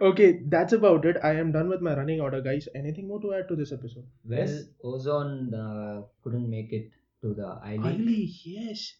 okay, 0.01 0.39
that's 0.47 0.73
about 0.73 1.05
it. 1.05 1.17
I 1.23 1.33
am 1.35 1.51
done 1.51 1.69
with 1.69 1.81
my 1.81 1.95
running 1.95 2.21
order, 2.21 2.41
guys. 2.41 2.67
Anything 2.75 3.07
more 3.07 3.21
to 3.21 3.33
add 3.33 3.47
to 3.49 3.55
this 3.55 3.71
episode? 3.71 4.05
Well, 4.25 4.63
Ozone 4.83 5.53
uh, 5.53 6.01
couldn't 6.23 6.49
make 6.49 6.71
it 6.71 6.91
to 7.21 7.33
the 7.33 7.59
I 7.63 7.77
League. 7.77 7.99
Really, 7.99 8.31
yes. 8.45 8.93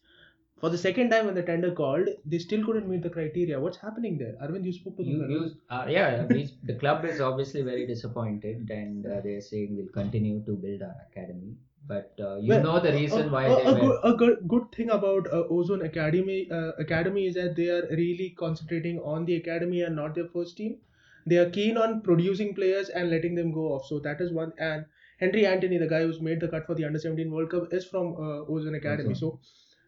For 0.64 0.70
the 0.70 0.78
second 0.78 1.10
time 1.10 1.26
when 1.26 1.36
the 1.36 1.44
tender 1.44 1.72
called, 1.78 2.08
they 2.26 2.38
still 2.40 2.66
couldn't 2.66 2.88
meet 2.90 3.02
the 3.04 3.10
criteria. 3.10 3.60
What's 3.60 3.78
happening 3.78 4.18
there? 4.18 4.36
Arvind, 4.42 4.64
you 4.64 4.72
spoke 4.72 4.96
to 4.96 5.04
them. 5.04 5.30
you, 5.30 5.52
uh, 5.70 5.86
yeah, 5.90 6.24
the 6.72 6.76
club 6.76 7.04
is 7.04 7.20
obviously 7.20 7.64
very 7.64 7.86
disappointed, 7.86 8.70
and 8.70 9.06
uh, 9.06 9.20
they're 9.26 9.42
saying 9.42 9.76
we'll 9.76 9.92
continue 9.98 10.38
to 10.46 10.54
build 10.54 10.82
our 10.82 10.96
academy. 11.12 11.58
But 11.86 12.14
uh, 12.28 12.38
you 12.38 12.48
Well, 12.54 12.64
know 12.64 12.80
the 12.80 12.94
reason 12.94 13.30
why 13.30 13.44
a, 13.48 13.56
they 13.58 13.64
a 13.64 13.74
were. 13.74 13.80
good, 13.82 14.00
a 14.06 14.14
good 14.22 14.48
good 14.48 14.72
thing 14.78 14.90
about 14.90 15.28
uh, 15.34 15.44
Ozone 15.58 15.82
Academy 15.82 16.40
uh, 16.50 16.72
Academy 16.86 17.26
is 17.28 17.36
that 17.42 17.58
they 17.58 17.68
are 17.68 17.84
really 18.04 18.30
concentrating 18.44 19.02
on 19.16 19.26
the 19.26 19.36
academy 19.36 19.82
and 19.82 19.98
not 19.98 20.16
their 20.16 20.30
first 20.38 20.56
team. 20.62 20.78
They 21.26 21.42
are 21.44 21.50
keen 21.50 21.76
on 21.88 22.00
producing 22.02 22.56
players 22.56 22.88
and 22.88 23.10
letting 23.10 23.36
them 23.36 23.52
go 23.52 23.68
off. 23.74 23.86
So 23.88 24.00
that 24.08 24.22
is 24.22 24.32
one. 24.32 24.54
And 24.58 24.86
Henry 25.20 25.46
Anthony, 25.46 25.78
the 25.78 25.88
guy 25.88 26.04
who's 26.04 26.22
made 26.22 26.40
the 26.40 26.48
cut 26.48 26.66
for 26.72 26.76
the 26.76 26.86
Under 26.86 27.00
17 27.00 27.30
World 27.32 27.52
Cup, 27.52 27.74
is 27.74 27.86
from 27.86 28.14
uh, 28.14 28.40
Ozone 28.56 28.76
Academy. 28.76 29.12
Ozone. 29.12 29.16
So 29.16 29.40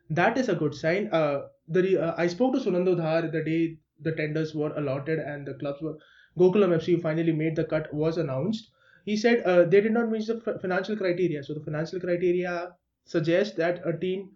that 0.10 0.38
is 0.38 0.50
a 0.50 0.56
good 0.56 0.74
sign. 0.76 1.10
Uh, 1.12 1.48
the 1.68 1.98
uh, 2.02 2.16
I 2.18 2.28
spoke 2.28 2.54
to 2.54 2.60
Sunando 2.60 2.96
Dhar 2.96 3.32
the 3.32 3.44
day 3.44 3.78
the 4.02 4.12
tenders 4.12 4.54
were 4.56 4.74
allotted 4.76 5.20
and 5.20 5.46
the 5.48 5.54
clubs 5.56 5.82
were 5.82 5.98
Gokulam 6.38 6.74
FC 6.76 6.96
finally 6.98 7.32
made 7.32 7.56
the 7.56 7.64
cut 7.64 7.94
was 7.94 8.18
announced. 8.18 8.72
He 9.06 9.16
said 9.18 9.42
uh, 9.44 9.64
they 9.66 9.82
did 9.82 9.94
not 9.94 10.10
meet 10.10 10.28
the 10.28 10.42
f- 10.46 10.62
financial 10.62 10.96
criteria. 10.96 11.44
So 11.44 11.54
the 11.54 11.60
financial 11.62 12.00
criteria 12.00 12.76
suggests 13.06 13.56
that 13.58 13.82
a 13.86 13.98
team 13.98 14.32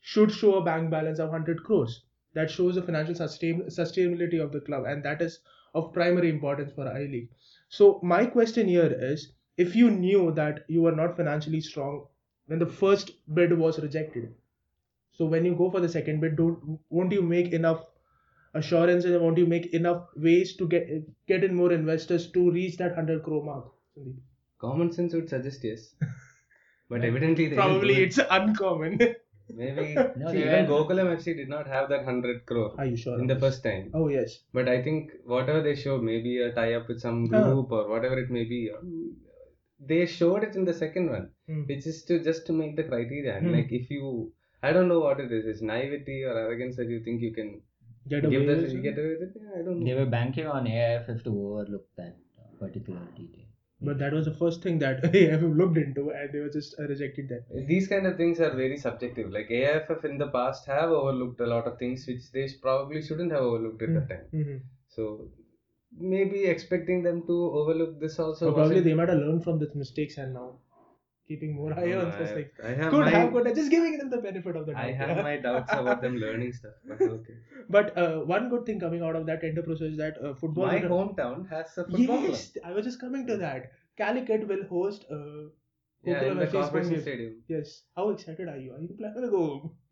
should 0.00 0.32
show 0.32 0.54
a 0.56 0.64
bank 0.64 0.90
balance 0.90 1.18
of 1.18 1.30
100 1.30 1.62
crores. 1.64 2.04
That 2.34 2.50
shows 2.50 2.74
the 2.74 2.82
financial 2.82 3.14
sustain- 3.14 3.66
sustainability 3.66 4.42
of 4.42 4.52
the 4.52 4.60
club, 4.60 4.84
and 4.86 5.02
that 5.04 5.22
is 5.22 5.40
of 5.74 5.92
primary 5.92 6.30
importance 6.30 6.72
for 6.72 6.88
I 6.88 7.04
League. 7.04 7.30
So 7.68 8.00
my 8.02 8.26
question 8.26 8.66
here 8.68 8.92
is, 9.00 9.32
if 9.56 9.76
you 9.76 9.90
knew 9.90 10.32
that 10.32 10.64
you 10.68 10.82
were 10.82 10.96
not 10.96 11.16
financially 11.16 11.60
strong 11.60 12.06
when 12.46 12.58
the 12.58 12.66
first 12.66 13.12
bid 13.34 13.52
was 13.56 13.78
rejected, 13.80 14.34
so 15.12 15.26
when 15.26 15.44
you 15.44 15.54
go 15.54 15.70
for 15.70 15.80
the 15.80 15.88
second 15.88 16.20
bid, 16.20 16.36
don't 16.36 16.78
won't 16.90 17.12
you 17.12 17.22
make 17.22 17.52
enough 17.52 17.84
assurance 18.54 19.04
and 19.04 19.20
won't 19.20 19.38
you 19.38 19.46
make 19.46 19.66
enough 19.80 20.02
ways 20.16 20.56
to 20.56 20.68
get 20.68 20.88
get 21.32 21.44
in 21.44 21.54
more 21.54 21.72
investors 21.72 22.30
to 22.32 22.50
reach 22.50 22.76
that 22.78 22.96
100 22.96 23.22
crore 23.22 23.44
mark? 23.44 23.66
Common 24.60 24.92
sense 24.92 25.14
would 25.14 25.28
suggest 25.28 25.64
yes, 25.64 25.94
but 26.88 27.04
evidently 27.04 27.48
they 27.48 27.56
Probably 27.56 27.96
it's 28.04 28.20
uncommon. 28.30 28.98
maybe. 29.60 29.94
No, 30.16 30.30
see, 30.32 30.38
even 30.44 30.66
Gokulam 30.66 31.08
FC 31.16 31.34
did 31.36 31.48
not 31.48 31.66
have 31.66 31.88
that 31.90 32.04
hundred 32.04 32.44
crore 32.46 32.74
Are 32.78 32.86
you 32.86 32.96
sure? 32.96 33.18
in 33.18 33.26
the 33.26 33.38
first 33.38 33.62
time. 33.64 33.90
Oh 33.94 34.08
yes. 34.08 34.38
But 34.54 34.68
I 34.68 34.82
think 34.82 35.10
whatever 35.24 35.60
they 35.62 35.74
showed, 35.74 36.02
maybe 36.02 36.38
a 36.42 36.52
tie 36.52 36.74
up 36.74 36.88
with 36.88 37.00
some 37.00 37.26
group 37.26 37.70
or 37.72 37.88
whatever 37.88 38.18
it 38.18 38.30
may 38.30 38.44
be, 38.44 38.70
um, 38.76 39.16
they 39.80 40.06
showed 40.06 40.44
it 40.44 40.54
in 40.54 40.64
the 40.64 40.72
second 40.72 41.10
one, 41.10 41.26
Hmm. 41.48 41.62
which 41.72 41.86
is 41.86 42.04
to 42.04 42.22
just 42.22 42.46
to 42.46 42.52
make 42.52 42.76
the 42.76 42.84
criteria. 42.84 43.38
Hmm. 43.40 43.52
like 43.56 43.72
if 43.80 43.90
you, 43.90 44.32
I 44.62 44.72
don't 44.72 44.88
know 44.88 45.00
what 45.00 45.20
it 45.20 45.32
is. 45.32 45.46
It's 45.46 45.62
naivety 45.62 46.22
or 46.24 46.38
arrogance 46.38 46.76
that 46.76 46.88
you 46.88 47.00
think 47.02 47.20
you 47.20 47.32
can 47.32 47.60
Get 48.08 48.24
away 48.24 48.38
give 48.38 48.46
the 48.46 48.54
with 48.62 48.82
get 48.82 48.98
away 48.98 49.16
with 49.20 49.22
it. 49.22 49.32
Yeah, 49.40 49.60
I 49.60 49.62
don't 49.62 49.84
They 49.84 49.94
were 49.94 50.06
banking 50.06 50.46
on 50.46 50.66
AIFF 50.66 51.22
to 51.24 51.30
overlook 51.30 51.86
that 51.96 52.16
uh, 52.38 52.58
particular 52.58 53.00
detail. 53.16 53.44
But 53.80 53.98
that 53.98 54.12
was 54.12 54.26
the 54.26 54.34
first 54.34 54.62
thing 54.62 54.78
that 54.80 55.04
AFF 55.14 55.42
looked 55.42 55.76
into, 55.76 56.10
and 56.10 56.32
they 56.32 56.38
were 56.38 56.48
just 56.48 56.74
uh, 56.78 56.84
rejected 56.84 57.28
that. 57.28 57.66
These 57.66 57.88
kind 57.88 58.06
of 58.06 58.16
things 58.16 58.40
are 58.40 58.54
very 58.54 58.76
subjective. 58.76 59.30
Like 59.30 59.50
AIFF 59.50 60.04
in 60.04 60.18
the 60.18 60.28
past 60.28 60.66
have 60.66 60.90
overlooked 60.90 61.40
a 61.40 61.46
lot 61.46 61.66
of 61.66 61.78
things 61.78 62.06
which 62.06 62.30
they 62.32 62.48
probably 62.60 63.02
shouldn't 63.02 63.32
have 63.32 63.42
overlooked 63.42 63.82
at 63.82 63.94
that 63.94 64.08
time. 64.08 64.26
Mm-hmm. 64.32 64.56
So 64.88 65.28
maybe 65.96 66.44
expecting 66.44 67.02
them 67.02 67.22
to 67.26 67.32
overlook 67.32 68.00
this 68.00 68.18
also. 68.18 68.46
So 68.46 68.52
probably 68.52 68.80
they 68.80 68.94
might 68.94 69.08
have 69.08 69.18
learned 69.18 69.44
from 69.44 69.58
the 69.58 69.70
mistakes 69.74 70.16
and 70.18 70.34
now 70.34 70.58
keeping 71.32 71.54
more 71.60 71.72
eye 71.82 71.92
on 72.00 72.10
I- 72.12 72.18
such 72.18 72.34
things. 72.38 72.64
I 72.70 72.74
have 72.82 72.90
Could 72.96 73.06
my- 73.06 73.14
have, 73.16 73.32
could 73.36 73.46
have, 73.50 73.56
just 73.62 73.70
giving 73.76 73.98
them 74.02 74.10
the 74.16 74.22
benefit 74.28 74.56
of 74.62 74.66
the 74.66 74.72
doubt. 74.78 74.84
I 74.84 74.92
have 75.04 75.22
my 75.28 75.36
doubts 75.48 75.72
about 75.80 76.02
them 76.08 76.16
learning 76.26 76.52
stuff, 76.60 76.74
but 76.92 77.00
okay. 77.18 77.38
But 77.78 77.96
uh, 78.04 78.20
one 78.34 78.48
good 78.52 78.66
thing 78.70 78.80
coming 78.84 79.02
out 79.10 79.16
of 79.22 79.26
that 79.32 79.40
tender 79.46 79.62
process 79.70 79.92
is 79.96 79.98
that 80.04 80.22
uh, 80.30 80.34
football. 80.44 80.66
My 80.66 80.80
hometown 80.94 81.48
has 81.50 81.76
a 81.78 81.84
football 81.84 82.06
club. 82.06 82.30
Yes, 82.30 82.46
I 82.70 82.72
was 82.78 82.84
just 82.90 83.00
coming 83.06 83.26
to 83.32 83.36
that. 83.42 83.70
Calicut 84.04 84.48
will 84.54 84.64
host. 84.76 85.04
Uh, 85.18 85.42
Yeah, 86.10 86.22
in 86.28 86.38
the 86.38 86.44
FC 86.44 86.48
Spring 86.50 86.62
Corporation 86.62 86.92
Game. 86.94 87.02
Stadium. 87.02 87.34
Yes. 87.54 87.72
How 87.98 88.04
excited 88.14 88.48
are 88.52 88.56
you? 88.62 88.70
Are 88.76 88.80
you 88.84 88.94
planning 89.00 89.22
to 89.24 89.28
go? 89.34 89.42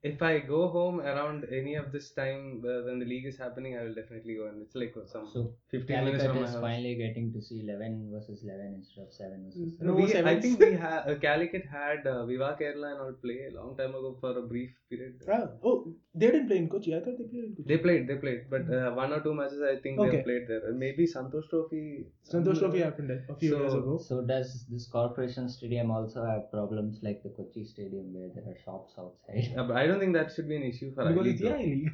If 0.03 0.23
I 0.23 0.39
go 0.39 0.69
home 0.69 1.01
around 1.01 1.45
any 1.53 1.75
of 1.75 1.93
this 1.93 2.11
time 2.13 2.63
uh, 2.65 2.85
when 2.87 2.99
the 3.01 3.05
league 3.05 3.27
is 3.27 3.37
happening, 3.37 3.77
I 3.79 3.83
will 3.85 3.95
definitely 3.95 4.37
go. 4.37 4.47
And 4.47 4.63
it's 4.63 4.75
like 4.75 4.95
some 5.07 5.27
So 5.33 5.53
15 5.71 6.05
minutes 6.05 6.23
Calicut 6.23 6.31
from 6.31 6.37
my 6.43 6.49
is 6.49 6.53
house. 6.55 6.63
finally 6.63 6.95
getting 6.95 7.33
to 7.35 7.43
see 7.43 7.61
11 7.65 8.11
versus 8.13 8.43
11 8.43 8.75
instead 8.79 9.03
of 9.03 9.13
7 9.13 9.45
versus 9.45 9.77
7. 9.79 9.87
No 9.87 9.95
we, 9.95 10.15
I 10.17 10.41
think 10.41 10.59
we 10.59 10.73
had 10.73 11.03
uh, 11.07 11.17
Calicut 11.17 11.65
had 11.71 12.07
uh, 12.07 12.25
Viva 12.25 12.57
Kerala 12.61 12.93
and 12.93 13.01
all 13.01 13.13
play 13.23 13.49
a 13.51 13.55
long 13.61 13.77
time 13.77 13.91
ago 13.91 14.17
for 14.21 14.39
a 14.39 14.43
brief 14.43 14.71
period. 14.89 15.21
Ah, 15.31 15.49
oh, 15.65 15.93
they 16.15 16.27
didn't 16.31 16.49
play 16.49 16.57
in 16.57 16.69
Kochi. 16.71 16.95
I 16.97 17.01
thought 17.01 17.19
they 17.19 17.25
played 17.25 17.45
in 17.45 17.55
Kochi. 17.57 17.69
They 17.69 17.77
played, 17.79 18.09
they 18.09 18.17
played, 18.17 18.49
but 18.49 18.63
uh, 18.73 18.91
one 18.93 19.13
or 19.13 19.21
two 19.21 19.35
matches 19.35 19.61
I 19.61 19.77
think 19.83 19.99
they 20.01 20.07
Okay. 20.07 20.17
have 20.17 20.25
played 20.25 20.49
there. 20.49 20.63
And 20.67 20.79
maybe 20.79 21.07
Santosh 21.07 21.51
Trophy. 21.51 22.07
Santosh 22.33 22.59
Trophy 22.59 22.81
happened 22.81 23.11
a 23.29 23.37
few 23.37 23.51
So- 23.51 23.59
years 23.61 23.75
ago. 23.75 23.99
So 23.99 24.23
does 24.23 24.65
this 24.71 24.87
corporation 24.87 25.49
stadium 25.51 25.91
also 25.91 26.25
have 26.25 26.51
problems 26.51 27.01
like 27.03 27.23
the 27.23 27.29
Kochi 27.39 27.65
stadium 27.65 28.15
where 28.15 28.31
there 28.35 28.49
are 28.55 28.59
shops 28.65 28.95
outside? 28.99 29.55
Uh, 29.59 29.65
but 29.69 29.77
I 29.77 29.87
don't 29.91 30.01
think 30.05 30.15
that 30.15 30.33
should 30.37 30.49
be 30.49 30.57
an 30.57 30.65
issue 30.71 30.93
for 30.95 31.05
Because 31.09 31.27
it's 31.35 31.43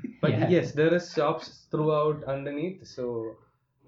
But 0.22 0.32
Yeah. 0.38 0.48
yes, 0.54 0.72
there 0.72 0.94
is 0.94 1.12
shops 1.12 1.50
throughout 1.70 2.24
underneath. 2.34 2.86
So 2.86 3.36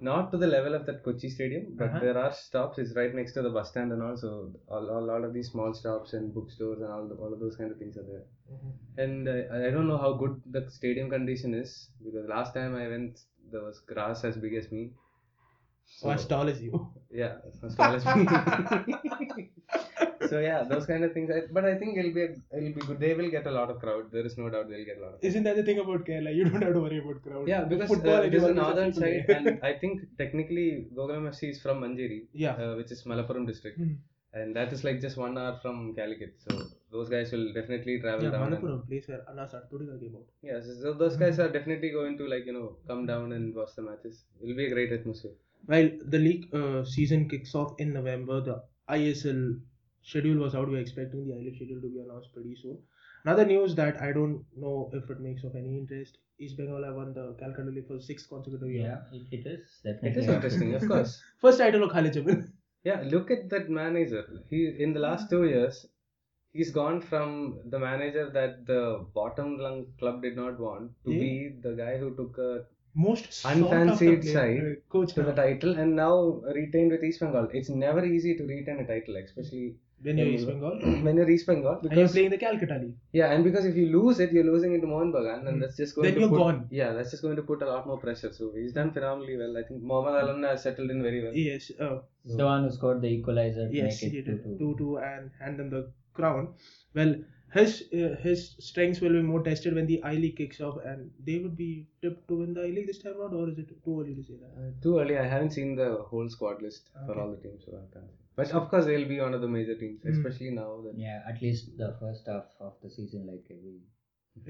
not 0.01 0.31
to 0.33 0.39
the 0.43 0.47
level 0.47 0.75
of 0.79 0.87
that 0.87 1.03
Kochi 1.05 1.29
stadium, 1.37 1.65
but 1.83 1.89
Uh-huh. 1.91 2.01
there 2.05 2.19
are 2.25 2.33
stops. 2.33 2.79
It's 2.85 2.95
right 3.01 3.15
next 3.21 3.33
to 3.39 3.43
the 3.47 3.51
bus 3.57 3.71
stand 3.71 3.93
and 3.93 4.03
also 4.09 4.31
a, 4.69 4.79
a 4.79 5.03
lot 5.13 5.25
of 5.29 5.33
these 5.39 5.51
small 5.55 5.73
shops 5.83 6.13
and 6.19 6.35
bookstores 6.35 6.81
and 6.81 6.91
all 6.97 7.07
the, 7.13 7.17
all 7.17 7.33
of 7.33 7.41
those 7.41 7.57
kind 7.57 7.71
of 7.73 7.79
things 7.79 7.97
are 8.03 8.09
there. 8.13 8.25
And 9.05 9.29
uh, 9.29 9.67
I 9.67 9.71
don't 9.71 9.89
know 9.89 9.99
how 9.99 10.13
good 10.15 10.41
the 10.47 10.63
stadium 10.71 11.11
condition 11.11 11.55
is 11.55 11.75
because 12.05 12.29
last 12.29 12.55
time 12.55 12.75
I 12.77 12.89
went, 12.89 13.21
there 13.53 13.63
was 13.63 13.81
grass 13.81 14.25
as 14.25 14.37
big 14.37 14.55
as 14.55 14.71
me. 14.73 14.91
So 15.87 16.11
as 16.11 16.27
tall 16.27 16.49
as 16.49 16.63
you. 16.63 16.87
Yeah, 17.11 17.39
as 17.65 17.75
tall 17.75 17.95
as 17.95 18.05
me. 18.07 18.27
so 20.31 20.39
yeah, 20.41 20.63
those 20.73 20.87
kind 20.91 21.05
of 21.07 21.13
things. 21.15 21.31
I, 21.37 21.41
but 21.57 21.65
I 21.71 21.75
think 21.81 21.99
it'll 21.99 22.15
be 22.19 22.25
a, 22.25 22.31
it'll 22.57 22.75
be 22.79 22.83
good. 22.89 22.99
They 23.05 23.13
will 23.21 23.31
get 23.37 23.47
a 23.47 23.55
lot 23.59 23.71
of 23.73 23.79
crowd. 23.85 24.11
There 24.17 24.27
is 24.31 24.37
no 24.43 24.49
doubt 24.55 24.69
they'll 24.71 24.85
get 24.91 24.99
a 24.99 25.05
lot 25.05 25.15
of. 25.15 25.25
Isn't 25.31 25.45
that 25.49 25.57
the 25.57 25.65
thing 25.69 25.79
about 25.85 26.05
Kerala? 26.11 26.35
You 26.35 26.45
don't 26.51 26.63
have 26.63 26.75
to 26.75 26.81
worry 26.87 26.99
about 27.05 27.23
crowd. 27.23 27.49
Yeah, 27.55 27.65
because 27.73 27.89
Football, 27.95 28.17
uh, 28.21 28.29
it 28.31 28.35
is 28.35 28.43
the 28.51 28.55
northern 28.55 28.93
side, 29.01 29.25
and 29.39 29.59
I 29.63 29.73
think 29.83 30.03
technically 30.23 30.69
Gokulam 31.01 31.29
FC 31.33 31.51
is 31.55 31.61
from 31.63 31.81
Manjeri, 31.87 32.21
Yeah. 32.33 32.53
uh, 32.67 32.75
which 32.77 32.93
is 32.97 33.03
Malappuram 33.05 33.47
district, 33.53 33.79
Hmm. 33.83 33.95
and 34.41 34.55
that 34.57 34.73
is 34.77 34.85
like 34.89 35.01
just 35.07 35.17
one 35.25 35.37
hour 35.43 35.55
from 35.63 35.95
Calicut. 36.01 36.35
So 36.47 36.57
those 36.97 37.09
guys 37.17 37.33
will 37.33 37.47
definitely 37.59 37.95
travel 38.07 38.25
Yeah, 38.27 38.31
down. 38.37 38.51
Manappuram, 38.53 38.81
place 38.89 39.09
where 39.09 39.23
Anas 39.33 39.53
Edathodika 39.59 39.99
came 40.05 40.17
out. 40.21 40.27
yeah, 40.51 40.61
so, 40.67 40.73
so 40.83 40.93
those 41.05 41.17
guys 41.25 41.39
are 41.45 41.51
definitely 41.59 41.91
going 41.99 42.17
to 42.23 42.27
like 42.35 42.47
you 42.47 42.57
know 42.59 42.67
come 42.93 43.05
down 43.13 43.33
and 43.39 43.55
watch 43.61 43.75
the 43.77 43.83
matches. 43.91 44.25
It'll 44.43 44.57
be 44.63 44.67
a 44.67 44.75
great 44.79 44.93
atmosphere. 44.99 45.37
While 45.67 45.89
the 46.15 46.19
league 46.27 46.45
uh, 46.55 46.85
season 46.97 47.29
kicks 47.31 47.55
off 47.55 47.73
in 47.79 47.93
November, 47.93 48.37
the 48.49 48.57
ISL 48.97 49.41
schedule 50.13 50.39
was 50.45 50.55
out. 50.55 50.69
We're 50.69 50.81
expecting 50.87 51.27
the 51.29 51.35
ISL 51.39 51.57
schedule 51.57 51.81
to 51.87 51.91
be 51.97 52.01
announced 52.05 52.33
pretty 52.35 52.57
soon. 52.63 52.79
Another 53.25 53.45
news 53.53 53.75
that 53.77 54.01
I 54.09 54.13
don't 54.13 54.45
know 54.65 54.91
if 54.99 55.11
it 55.11 55.21
makes 55.21 55.45
of 55.45 55.55
any 55.61 55.77
interest 55.79 56.19
East 56.41 56.57
Bengal 56.57 56.85
have 56.85 56.95
won 56.95 57.13
the 57.15 57.25
Calcutta 57.41 57.71
League 57.77 57.89
for 57.89 57.95
the 57.95 58.03
sixth 58.03 58.29
consecutive 58.29 58.71
year. 58.71 58.87
Yeah, 59.13 59.19
it, 59.19 59.27
it 59.39 59.47
is 59.55 59.81
definitely. 59.85 60.11
It 60.11 60.17
is 60.25 60.29
interesting, 60.37 60.75
of 60.75 60.89
course. 60.93 61.21
First 61.41 61.59
title 61.59 61.83
of 61.87 61.91
Khalid 61.93 62.15
Jamil. 62.19 62.43
Yeah, 62.85 63.03
look 63.15 63.31
at 63.37 63.49
that 63.51 63.69
manager. 63.69 64.25
He 64.51 64.61
in 64.87 64.93
the 64.95 65.01
last 65.01 65.29
two 65.31 65.45
years, 65.53 65.85
he's 66.53 66.71
gone 66.71 67.01
from 67.01 67.59
the 67.75 67.79
manager 67.79 68.31
that 68.39 68.65
the 68.67 69.05
bottom 69.15 69.59
rung 69.65 69.87
club 69.99 70.23
did 70.23 70.37
not 70.37 70.61
want 70.67 70.93
to 71.07 71.13
Yeah. 71.13 71.21
be 71.27 71.57
the 71.67 71.75
guy 71.83 71.99
who 71.99 72.15
took 72.21 72.39
a 72.39 72.53
Most 72.95 73.33
sought 73.33 73.57
Unfancied 73.57 74.25
side 74.25 74.63
uh, 74.69 74.75
coach 74.95 75.13
to 75.17 75.23
the 75.23 75.35
title 75.41 75.77
and 75.83 75.95
now 75.97 76.15
retained 76.61 76.91
with 76.93 77.05
East 77.09 77.21
Bengal. 77.21 77.49
It's 77.53 77.69
never 77.69 78.05
easy 78.05 78.37
to 78.39 78.45
retain 78.45 78.81
a 78.85 78.87
title, 78.87 79.17
especially 79.25 79.67
when 80.03 80.19
you're 80.19 80.27
East 80.29 80.47
Bengal. 80.47 80.79
when 81.07 81.17
you're 81.17 81.31
East 81.31 81.47
Bengal. 81.47 81.73
and 81.73 81.83
you're 81.83 81.91
Because 81.91 82.13
playing 82.13 82.31
the 82.31 82.39
Calcutta 82.39 82.77
League. 82.83 82.95
yeah, 83.13 83.33
and 83.33 83.45
because 83.45 83.65
if 83.71 83.77
you 83.77 83.87
lose 83.95 84.21
it, 84.21 84.33
you're 84.33 84.45
losing 84.45 84.75
it 84.75 84.81
to 84.83 84.87
Mohan 84.87 85.13
Bagan, 85.13 85.41
and 85.49 85.57
Hmm. 85.57 85.61
that's 85.61 85.77
just 85.77 85.95
going 85.97 86.07
Then 86.07 86.15
to 86.15 86.21
you're 86.21 86.29
put, 86.35 86.39
gone. 86.45 86.61
Yeah, 86.71 86.93
that's 86.93 87.11
just 87.11 87.23
going 87.23 87.37
to 87.37 87.43
put 87.43 87.63
a 87.63 87.71
lot 87.73 87.87
more 87.87 87.99
pressure. 87.99 88.33
So 88.33 88.53
he's 88.59 88.73
done 88.73 88.93
phenomenally 88.99 89.37
well. 89.37 89.57
I 89.63 89.65
think 89.71 89.83
Mohammad 89.83 90.23
Alam 90.25 90.43
has 90.51 90.63
settled 90.69 90.91
in 90.97 91.03
very 91.09 91.23
well. 91.25 91.35
Yes, 91.35 91.71
uh, 91.81 91.99
He's 92.25 92.37
the 92.37 92.45
one 92.45 92.65
who 92.65 92.71
scored 92.71 93.01
the 93.03 93.09
equalizer 93.09 93.67
to 93.69 93.75
yes, 93.81 94.03
make 94.03 94.13
he 94.13 94.19
it 94.19 94.27
did 94.31 94.45
2 94.45 94.57
two 94.63 94.75
two 94.85 94.99
and 94.99 95.31
hand 95.41 95.59
them 95.59 95.71
the 95.71 95.83
crown. 96.21 96.49
Well, 96.95 97.17
his 97.55 97.75
uh, 97.99 98.09
his 98.23 98.41
strengths 98.69 99.01
will 99.01 99.15
be 99.19 99.23
more 99.33 99.43
tested 99.43 99.75
when 99.75 99.87
the 99.91 99.99
I 100.03 100.15
League 100.23 100.37
kicks 100.41 100.61
off, 100.61 100.79
and 100.85 101.11
they 101.29 101.39
would 101.39 101.57
be 101.61 101.71
tipped 102.03 102.29
to 102.29 102.37
win 102.41 102.53
the 102.59 102.65
I 102.69 102.71
League 102.79 102.87
this 102.93 102.99
time 103.05 103.19
around, 103.21 103.35
or 103.43 103.49
is 103.53 103.59
it 103.63 103.71
too 103.85 104.01
early 104.01 104.15
to 104.19 104.23
say 104.31 104.35
that? 104.43 104.51
Uh, 104.63 104.71
too 104.87 104.99
early. 105.03 105.17
I 105.19 105.27
haven't 105.35 105.53
seen 105.59 105.75
the 105.83 105.91
whole 106.11 106.29
squad 106.39 106.61
list 106.69 106.91
for 107.07 107.19
all 107.21 107.31
the 107.37 107.39
teams. 107.49 107.65
So 107.65 107.73
I 107.83 107.87
can't 107.95 108.11
say. 108.17 108.25
But 108.39 108.51
of 108.59 108.65
course, 108.71 108.85
they'll 108.89 109.09
be 109.13 109.21
one 109.21 109.35
of 109.37 109.41
the 109.45 109.49
major 109.55 109.75
teams, 109.83 110.03
Hmm. 110.03 110.11
especially 110.17 110.51
now 110.59 110.67
that. 110.87 110.97
Yeah, 111.05 111.23
at 111.31 111.41
least 111.45 111.71
the 111.83 111.89
first 112.01 112.27
half 112.33 112.47
of 112.67 112.75
the 112.83 112.91
season, 112.99 113.27
like 113.33 113.47
every. 113.57 113.79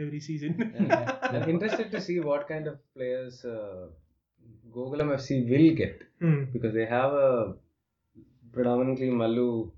Every 0.05 0.20
season. 0.29 0.57
Yeah. 0.88 1.16
I'm 1.33 1.48
interested 1.55 1.90
to 1.96 2.01
see 2.09 2.18
what 2.31 2.42
kind 2.53 2.66
of 2.72 2.77
players 2.96 3.38
uh, 3.55 3.87
Gokulam 4.74 5.12
FC 5.18 5.38
will 5.53 5.68
get 5.83 6.03
Hmm. 6.24 6.40
because 6.57 6.74
they 6.81 6.87
have 6.96 7.14
a 7.29 7.31
predominantly 8.53 9.11
Malu 9.11 9.70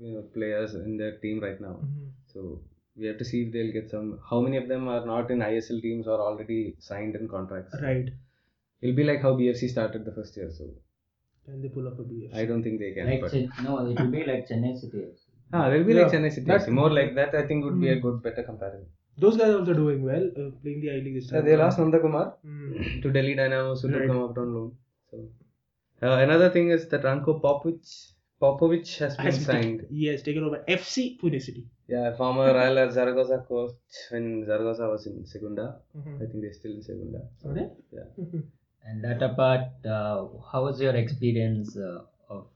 you 0.00 0.12
know, 0.14 0.22
players 0.34 0.74
in 0.74 0.96
their 0.96 1.16
team 1.24 1.40
right 1.46 1.60
now. 1.60 1.74
Mhm. 1.86 2.04
So 2.32 2.44
we 2.96 3.06
have 3.06 3.18
to 3.22 3.24
see 3.30 3.40
if 3.46 3.52
they'll 3.56 3.72
get 3.78 3.90
some. 3.94 4.06
How 4.30 4.38
many 4.46 4.56
of 4.62 4.68
them 4.68 4.86
are 4.94 5.04
not 5.10 5.30
in 5.34 5.42
ISL 5.48 5.80
teams 5.86 6.06
or 6.06 6.18
already 6.28 6.60
signed 6.78 7.16
in 7.16 7.26
contracts? 7.34 7.74
Right. 7.88 8.08
It'll 8.80 8.96
be 9.02 9.04
like 9.10 9.20
how 9.26 9.32
BFC 9.40 9.68
started 9.74 10.04
the 10.06 10.14
first 10.20 10.36
year. 10.38 10.50
So 10.60 10.68
Can 11.46 11.62
they 11.62 11.68
pull 11.68 11.86
up 11.88 11.98
a 11.98 12.02
BFC? 12.02 12.34
I 12.34 12.44
don't 12.46 12.62
think 12.62 12.78
they 12.80 12.92
can. 12.92 13.06
Like 13.10 13.20
but 13.22 13.32
Chen- 13.32 13.50
no, 13.64 13.78
it 13.90 13.98
will 14.00 14.10
be 14.18 14.24
like 14.24 14.46
Chennai 14.48 14.72
City. 14.78 14.98
FC. 14.98 15.20
ah, 15.52 15.68
they'll 15.70 15.84
be 15.84 15.94
Yeah, 15.94 16.02
like 16.02 16.12
Chennai 16.12 16.32
City. 16.32 16.46
FC. 16.58 16.68
More 16.80 16.90
like 16.90 17.14
that. 17.16 17.34
I 17.34 17.46
think 17.46 17.64
would 17.64 17.80
be 17.80 17.88
a 17.90 17.94
Hmm. 17.96 18.02
good, 18.06 18.22
better 18.22 18.42
comparison. 18.50 18.86
Those 19.18 19.36
guys 19.38 19.48
are 19.54 19.58
also 19.60 19.74
doing 19.74 20.02
well, 20.10 20.26
uh, 20.42 20.50
playing 20.62 20.80
the 20.82 20.90
I 20.92 20.98
League 21.06 21.16
this 21.16 21.30
Uh, 21.32 21.36
time. 21.36 21.44
they 21.46 21.56
lost 21.62 21.78
Nanda 21.78 21.98
Kumar 22.04 22.26
Hmm. 22.44 23.00
to 23.02 23.10
Delhi 23.18 23.34
Dynamos 23.40 23.82
who 23.82 23.88
took 23.90 24.00
Right. 24.00 24.10
him 24.10 24.22
up 24.28 24.38
on 24.44 24.54
loan. 24.54 24.70
So 25.10 25.18
uh, 26.08 26.16
another 26.26 26.48
thing 26.50 26.70
is 26.76 26.88
that 26.88 27.02
Ranko 27.10 27.34
Popovic 27.42 27.90
Popovic 28.42 28.86
has 29.00 29.16
been 29.16 29.26
Has 29.26 29.44
signed. 29.44 29.80
taken- 29.80 29.94
He 29.96 30.06
has 30.10 30.22
taken 30.28 30.44
over 30.44 30.58
FC 30.76 31.18
Pune 31.22 31.40
City. 31.46 31.64
Yeah, 31.94 32.06
former 32.20 32.46
Real 32.58 32.78
Zaragoza 32.90 33.38
coach 33.48 33.74
when 34.12 34.44
Zaragoza 34.46 34.88
was 34.92 35.06
in 35.10 35.26
Segunda. 35.34 35.66
Mhm. 35.98 36.14
I 36.22 36.26
think 36.26 36.40
they're 36.44 36.54
still 36.60 36.72
in 36.78 36.82
Segunda. 36.90 37.20
Are 37.44 37.52
they? 37.58 37.68
Yeah. 37.98 38.08
And 38.84 39.04
that 39.04 39.22
apart, 39.22 39.68
uh, 39.86 40.26
how 40.52 40.64
was 40.64 40.80
your 40.80 40.94
experience 40.96 41.76
uh, 41.76 42.02
of 42.28 42.46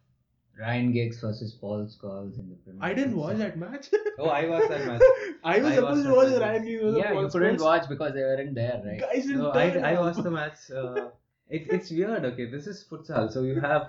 Ryan 0.59 0.93
Giggs 0.93 1.21
versus 1.21 1.53
Paul 1.53 1.87
Scholes 1.87 2.39
in 2.39 2.49
the 2.49 2.57
Premier 2.65 2.81
I 2.83 2.95
didn't 2.95 3.17
watch 3.17 3.37
that 3.39 3.57
match. 3.59 3.89
Oh, 4.19 4.29
I 4.29 4.47
watched 4.49 4.69
that 4.69 4.87
match. 4.87 5.03
I 5.45 5.59
was 5.59 5.73
I 5.73 5.75
supposed 5.75 6.07
watched 6.07 6.09
to 6.09 6.15
watch 6.15 6.29
match. 6.31 6.41
Ryan 6.41 6.65
Giggs 6.65 6.83
versus 6.83 6.99
Yeah, 6.99 7.13
Paul 7.13 7.23
you 7.23 7.29
couldn't 7.29 7.57
Scholes. 7.57 7.65
watch 7.65 7.89
because 7.89 8.15
they 8.15 8.21
weren't 8.21 8.55
there, 8.55 8.83
right? 8.85 9.01
Guys 9.01 9.27
didn't 9.27 9.39
No, 9.43 9.51
I, 9.51 9.69
I 9.93 10.01
watched 10.01 10.23
the 10.23 10.31
match. 10.31 10.59
Uh, 10.75 11.09
it, 11.49 11.67
it's 11.71 11.91
weird, 11.91 12.25
okay? 12.25 12.47
This 12.47 12.67
is 12.67 12.85
futsal. 12.91 13.31
So 13.33 13.43
you 13.43 13.61
have 13.61 13.89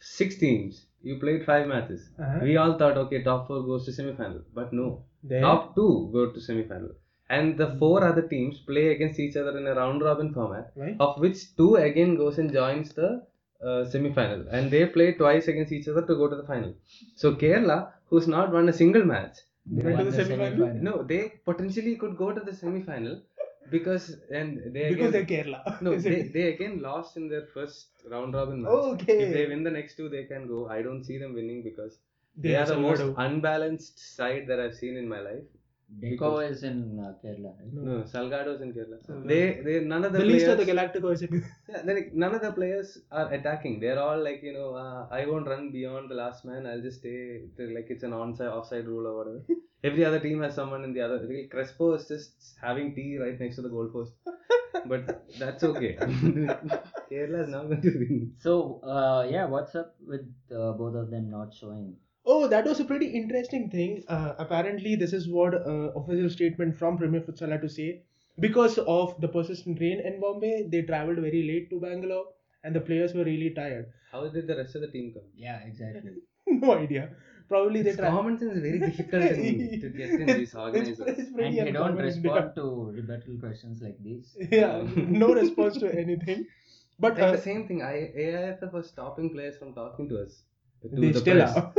six 0.00 0.36
teams. 0.36 0.86
You 1.02 1.18
played 1.18 1.44
five 1.46 1.66
matches. 1.68 2.10
Uh-huh. 2.20 2.40
We 2.42 2.56
all 2.56 2.76
thought, 2.78 2.96
okay, 2.96 3.22
top 3.22 3.46
four 3.46 3.62
goes 3.62 3.84
to 3.86 3.92
semi 3.92 4.14
final. 4.14 4.42
But 4.54 4.72
no. 4.72 5.04
Then- 5.22 5.42
Top 5.42 5.74
two 5.76 6.10
go 6.12 6.30
to 6.32 6.40
semi 6.40 6.64
final. 6.64 6.90
And 7.38 7.58
the 7.62 7.68
four 7.80 7.98
other 8.08 8.24
teams 8.32 8.56
play 8.70 8.86
against 8.94 9.18
each 9.24 9.36
other 9.40 9.52
in 9.60 9.66
a 9.72 9.74
round 9.80 10.00
robin 10.08 10.30
format, 10.38 10.66
Right. 10.82 10.96
of 11.06 11.12
which 11.24 11.38
two 11.58 11.70
again 11.88 12.12
goes 12.22 12.38
and 12.42 12.52
joins 12.60 12.88
the 13.00 13.10
uh, 13.66 13.80
semi 13.92 14.10
final. 14.18 14.40
And 14.56 14.70
they 14.74 14.84
play 14.96 15.08
twice 15.22 15.46
against 15.52 15.72
each 15.78 15.88
other 15.92 16.02
to 16.10 16.14
go 16.22 16.28
to 16.32 16.36
the 16.40 16.46
final. 16.52 16.72
So 17.22 17.34
Kerala, 17.42 17.78
who's 18.10 18.28
not 18.36 18.52
won 18.56 18.68
a 18.74 18.76
single 18.82 19.04
match, 19.14 19.36
They 19.66 19.82
went 19.86 19.98
to 19.98 20.04
won 20.04 20.12
the 20.12 20.16
semi-final? 20.24 20.68
no, 20.88 20.94
they 21.12 21.22
potentially 21.50 21.94
could 22.02 22.16
go 22.22 22.28
to 22.38 22.42
the 22.48 22.54
semi 22.62 22.82
final 22.90 23.14
because 23.74 24.06
and 24.38 24.48
they 24.74 24.84
Because 24.94 25.14
again, 25.14 25.28
they're 25.28 25.44
Kerala. 25.44 25.82
no, 25.86 25.92
they, 26.08 26.20
they 26.36 26.46
again 26.54 26.74
lost 26.88 27.16
in 27.20 27.28
their 27.32 27.46
first 27.54 27.86
round 28.14 28.34
robin 28.40 28.58
match. 28.62 28.72
Okay. 28.94 29.18
If 29.26 29.32
they 29.38 29.44
win 29.52 29.62
the 29.68 29.74
next 29.78 29.96
two, 30.00 30.08
they 30.16 30.24
can 30.32 30.46
go. 30.54 30.58
I 30.76 30.82
don't 30.86 31.04
see 31.10 31.18
them 31.24 31.34
winning 31.40 31.62
because 31.70 31.94
They 32.36 32.50
they, 32.50 32.56
are 32.56 32.62
are 32.64 32.70
the 32.74 32.80
most 32.88 33.02
unbalanced 33.26 33.96
side 34.16 34.44
that 34.50 34.60
I've 34.64 34.76
seen 34.84 34.96
in 35.04 35.08
my 35.16 35.20
life. 35.30 35.44
Deco 36.00 36.48
is 36.50 36.62
in 36.62 36.98
uh, 36.98 37.14
Kerala, 37.22 37.52
right? 37.58 37.72
No, 37.72 38.02
Salgado's 38.02 38.60
in 38.62 38.72
Kerala. 38.72 38.98
Salgado. 39.06 39.28
They, 39.28 39.60
they, 39.64 39.80
none 39.80 40.04
of 40.04 40.12
the, 40.12 40.18
The 40.18 40.24
players. 40.24 40.42
least 40.42 40.46
of 40.46 40.58
the 40.58 40.64
Galacticos. 40.64 41.22
yeah, 41.68 41.82
they're 41.84 41.94
like, 41.94 42.12
none 42.14 42.34
of 42.34 42.40
the 42.42 42.52
players 42.52 42.98
are 43.10 43.32
attacking. 43.32 43.80
They're 43.80 43.98
all 44.00 44.22
like, 44.22 44.42
you 44.42 44.52
know, 44.52 44.74
uh, 44.74 45.06
I 45.10 45.26
won't 45.26 45.46
run 45.46 45.70
beyond 45.70 46.10
the 46.10 46.14
last 46.14 46.44
man. 46.44 46.66
I'll 46.66 46.80
just 46.80 47.00
stay. 47.00 47.42
they're 47.56 47.74
Like 47.74 47.86
it's 47.90 48.02
an 48.04 48.12
onside, 48.12 48.50
offside 48.52 48.86
rule 48.86 49.06
or 49.06 49.16
whatever. 49.18 49.42
Every 49.84 50.04
other 50.04 50.20
team 50.20 50.42
has 50.42 50.54
someone 50.54 50.84
in 50.84 50.94
the 50.94 51.00
other. 51.00 51.18
Like 51.28 51.50
Crespo 51.50 51.94
is 51.94 52.08
just 52.08 52.56
having 52.60 52.94
tea 52.94 53.18
right 53.18 53.38
next 53.38 53.56
to 53.56 53.62
the 53.62 53.68
goalpost. 53.68 54.12
but 54.86 55.24
that's 55.38 55.62
okay. 55.64 55.96
Kerala 57.10 57.42
is 57.44 57.48
now 57.48 57.64
going 57.64 57.82
to 57.82 57.90
win. 57.98 58.32
So, 58.38 58.80
uh, 58.82 59.26
yeah, 59.30 59.46
what's 59.46 59.74
up 59.74 59.94
with 60.06 60.22
uh, 60.54 60.72
both 60.72 60.94
of 60.94 61.10
them 61.10 61.30
not 61.30 61.52
showing? 61.54 61.96
Oh, 62.24 62.46
that 62.48 62.64
was 62.64 62.80
a 62.80 62.84
pretty 62.84 63.06
interesting 63.08 63.68
thing. 63.70 64.04
Uh, 64.08 64.34
apparently, 64.38 64.94
this 64.96 65.12
is 65.12 65.28
what 65.28 65.54
uh, 65.54 65.90
official 66.00 66.30
statement 66.30 66.76
from 66.78 66.96
Premier 66.98 67.20
Futsal 67.20 67.50
had 67.50 67.62
to 67.62 67.68
say. 67.68 68.02
Because 68.40 68.78
of 68.78 69.20
the 69.20 69.28
persistent 69.28 69.80
rain 69.80 70.00
in 70.00 70.20
Bombay, 70.20 70.68
they 70.68 70.82
traveled 70.82 71.18
very 71.18 71.42
late 71.42 71.68
to 71.70 71.80
Bangalore, 71.80 72.26
and 72.64 72.74
the 72.74 72.80
players 72.80 73.12
were 73.14 73.24
really 73.24 73.50
tired. 73.50 73.92
How 74.10 74.28
did 74.28 74.46
the 74.46 74.56
rest 74.56 74.74
of 74.76 74.82
the 74.82 74.88
team 74.88 75.12
come? 75.12 75.22
Yeah, 75.36 75.58
exactly. 75.66 76.12
no 76.46 76.74
idea. 76.78 77.10
Probably 77.48 77.82
they 77.82 77.90
This 77.90 77.98
try. 77.98 78.08
common 78.08 78.38
sense 78.38 78.54
is 78.54 78.62
very 78.62 78.78
difficult 78.78 79.22
in, 79.24 79.80
to 79.82 79.88
get 79.90 80.10
in 80.10 80.26
these 80.26 80.38
It's, 80.48 80.54
organizations. 80.54 81.18
it's 81.18 81.28
and 81.28 81.58
they 81.58 81.72
don't 81.72 81.98
uncommon 81.98 81.98
in 81.98 82.04
respond 82.22 82.52
to 82.56 82.92
rebuttal 82.94 83.36
questions 83.40 83.82
like 83.82 84.02
these. 84.02 84.36
Yeah, 84.50 84.86
no 84.96 85.34
response 85.34 85.76
to 85.78 85.92
anything. 85.92 86.46
But 86.98 87.14
like 87.14 87.22
uh, 87.24 87.32
the 87.32 87.42
same 87.42 87.66
thing, 87.66 87.82
I, 87.82 88.12
AIFF 88.16 88.72
was 88.72 88.88
stopping 88.88 89.30
players 89.30 89.56
from 89.58 89.74
talking 89.74 90.08
to 90.08 90.22
us. 90.22 90.42
To 90.82 90.88
they 90.88 91.10
the 91.10 91.20
still 91.20 91.36
press. 91.36 91.56
are. 91.56 91.72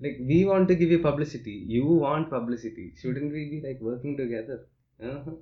Like 0.00 0.16
we 0.20 0.44
want 0.44 0.68
to 0.68 0.74
give 0.74 0.90
you 0.90 0.98
publicity. 1.00 1.64
You 1.66 1.86
want 1.86 2.30
publicity. 2.30 2.92
Shouldn't 3.00 3.32
we 3.32 3.42
be 3.50 3.60
like 3.66 3.80
working 3.80 4.16
together? 4.16 4.66
Uh-huh. 5.02 5.32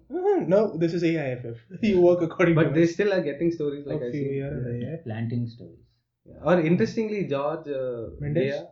no, 0.48 0.76
this 0.78 0.94
is 0.94 1.02
AIFF. 1.04 1.58
You 1.82 2.00
work 2.00 2.22
according 2.22 2.54
But 2.54 2.68
to 2.68 2.70
they 2.70 2.84
us. 2.84 2.92
still 2.92 3.12
are 3.12 3.20
getting 3.20 3.50
stories 3.52 3.86
like 3.86 4.00
A 4.00 4.06
I 4.08 4.10
few 4.10 4.22
see. 4.24 4.34
here 4.34 4.48
and 4.48 4.64
there, 4.66 4.76
yeah. 4.90 4.96
Planting 5.04 5.46
stories. 5.46 5.84
Yeah. 6.24 6.36
Or 6.42 6.60
interestingly, 6.60 7.26
George 7.26 7.68
uh, 7.68 8.10
Mendes? 8.20 8.54
Villa, 8.54 8.68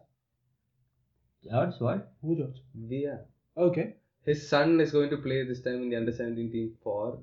George, 1.45 1.75
what? 1.81 2.13
Who 2.23 2.37
George? 2.37 2.61
Villa, 2.75 3.21
Okay. 3.57 3.97
his 4.25 4.49
son 4.49 4.81
is 4.81 4.91
going 4.93 5.11
to 5.11 5.19
play 5.19 5.43
this 5.45 5.61
time 5.63 5.83
in 5.83 5.91
the 5.91 5.97
under 5.97 6.13
17 6.13 6.51
team 6.51 6.73
for 6.83 7.19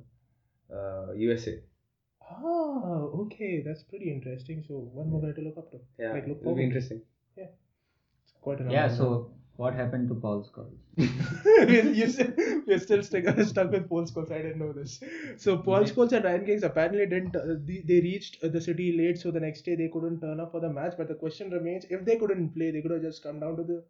uh, 0.73 1.13
USA. 1.13 1.59
Ah, 2.29 2.99
okay. 3.23 3.63
That's 3.65 3.83
pretty 3.83 4.11
interesting. 4.11 4.63
So 4.67 4.75
one 4.99 5.09
more 5.09 5.21
guy 5.21 5.31
to 5.31 5.41
look 5.41 5.57
up 5.57 5.71
to. 5.71 5.79
Yeah, 5.97 6.13
Like, 6.13 6.27
look 6.27 6.39
it'll 6.41 6.55
be 6.55 6.63
interesting. 6.63 7.01
It's 7.35 7.51
quite 8.47 8.61
an 8.61 8.71
Yeah, 8.71 8.87
so 8.87 9.31
what 9.57 9.73
happened 9.73 10.07
to 10.09 10.15
Paul 10.15 10.47
Scholes? 10.47 10.77
we're, 12.67 12.79
still, 12.79 13.03
stuck, 13.03 13.39
stuck 13.51 13.71
with 13.71 13.89
Paul 13.89 14.05
Scholes. 14.05 14.31
I 14.31 14.41
didn't 14.43 14.59
know 14.59 14.71
this. 14.71 14.99
So 15.37 15.57
Paul 15.57 15.83
Scholes 15.83 16.11
and 16.11 16.25
Ryan 16.25 16.45
Giggs 16.45 16.63
apparently 16.63 17.07
didn't. 17.07 17.35
Uh, 17.35 17.55
the, 17.65 17.81
they 17.85 17.99
reached 18.01 18.37
uh, 18.43 18.49
the 18.49 18.61
city 18.61 18.95
late, 18.97 19.19
so 19.19 19.31
the 19.31 19.39
next 19.39 19.63
day 19.63 19.75
they 19.75 19.89
couldn't 19.93 20.21
turn 20.21 20.39
up 20.39 20.51
for 20.51 20.61
the 20.61 20.69
match. 20.69 20.93
But 20.97 21.07
the 21.07 21.19
question 21.23 21.49
remains: 21.49 21.85
if 21.89 22.05
they 22.05 22.17
couldn't 22.17 22.53
play, 22.55 22.71
they 22.71 22.81
could 22.81 22.91
have 22.91 23.01
just 23.01 23.23
come 23.23 23.39
down 23.39 23.57
to 23.57 23.63
the 23.63 23.83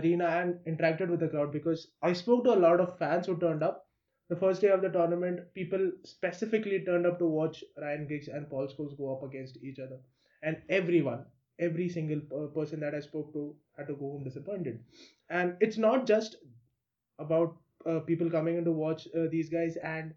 arena 0.00 0.26
and 0.26 0.58
interacted 0.72 1.08
with 1.08 1.20
the 1.20 1.28
crowd. 1.28 1.52
Because 1.52 1.88
I 2.02 2.12
spoke 2.12 2.44
to 2.44 2.54
a 2.54 2.62
lot 2.66 2.80
of 2.80 2.98
fans 2.98 3.26
who 3.26 3.38
turned 3.38 3.62
up. 3.62 3.82
The 4.28 4.36
first 4.36 4.60
day 4.60 4.70
of 4.76 4.82
the 4.82 4.88
tournament, 4.88 5.40
people 5.54 5.90
specifically 6.04 6.84
turned 6.84 7.06
up 7.06 7.18
to 7.20 7.26
watch 7.26 7.62
Ryan 7.80 8.06
Giggs 8.08 8.28
and 8.28 8.50
Paul 8.50 8.68
Scholes 8.68 8.96
go 8.98 9.16
up 9.16 9.22
against 9.22 9.58
each 9.62 9.78
other, 9.78 9.98
and 10.42 10.62
everyone, 10.68 11.26
every 11.58 11.88
single 11.88 12.20
person 12.54 12.80
that 12.80 12.94
I 12.94 13.00
spoke 13.00 13.32
to 13.34 13.54
had 13.76 13.86
to 13.88 13.94
go 13.94 14.10
home 14.12 14.24
disappointed. 14.24 14.80
And 15.30 15.56
it's 15.60 15.78
not 15.78 16.06
just 16.06 16.36
about 17.18 17.56
uh, 17.86 18.00
people 18.00 18.30
coming 18.30 18.56
in 18.56 18.64
to 18.64 18.72
watch 18.72 19.06
uh, 19.16 19.26
these 19.30 19.48
guys 19.48 19.76
and 19.76 20.14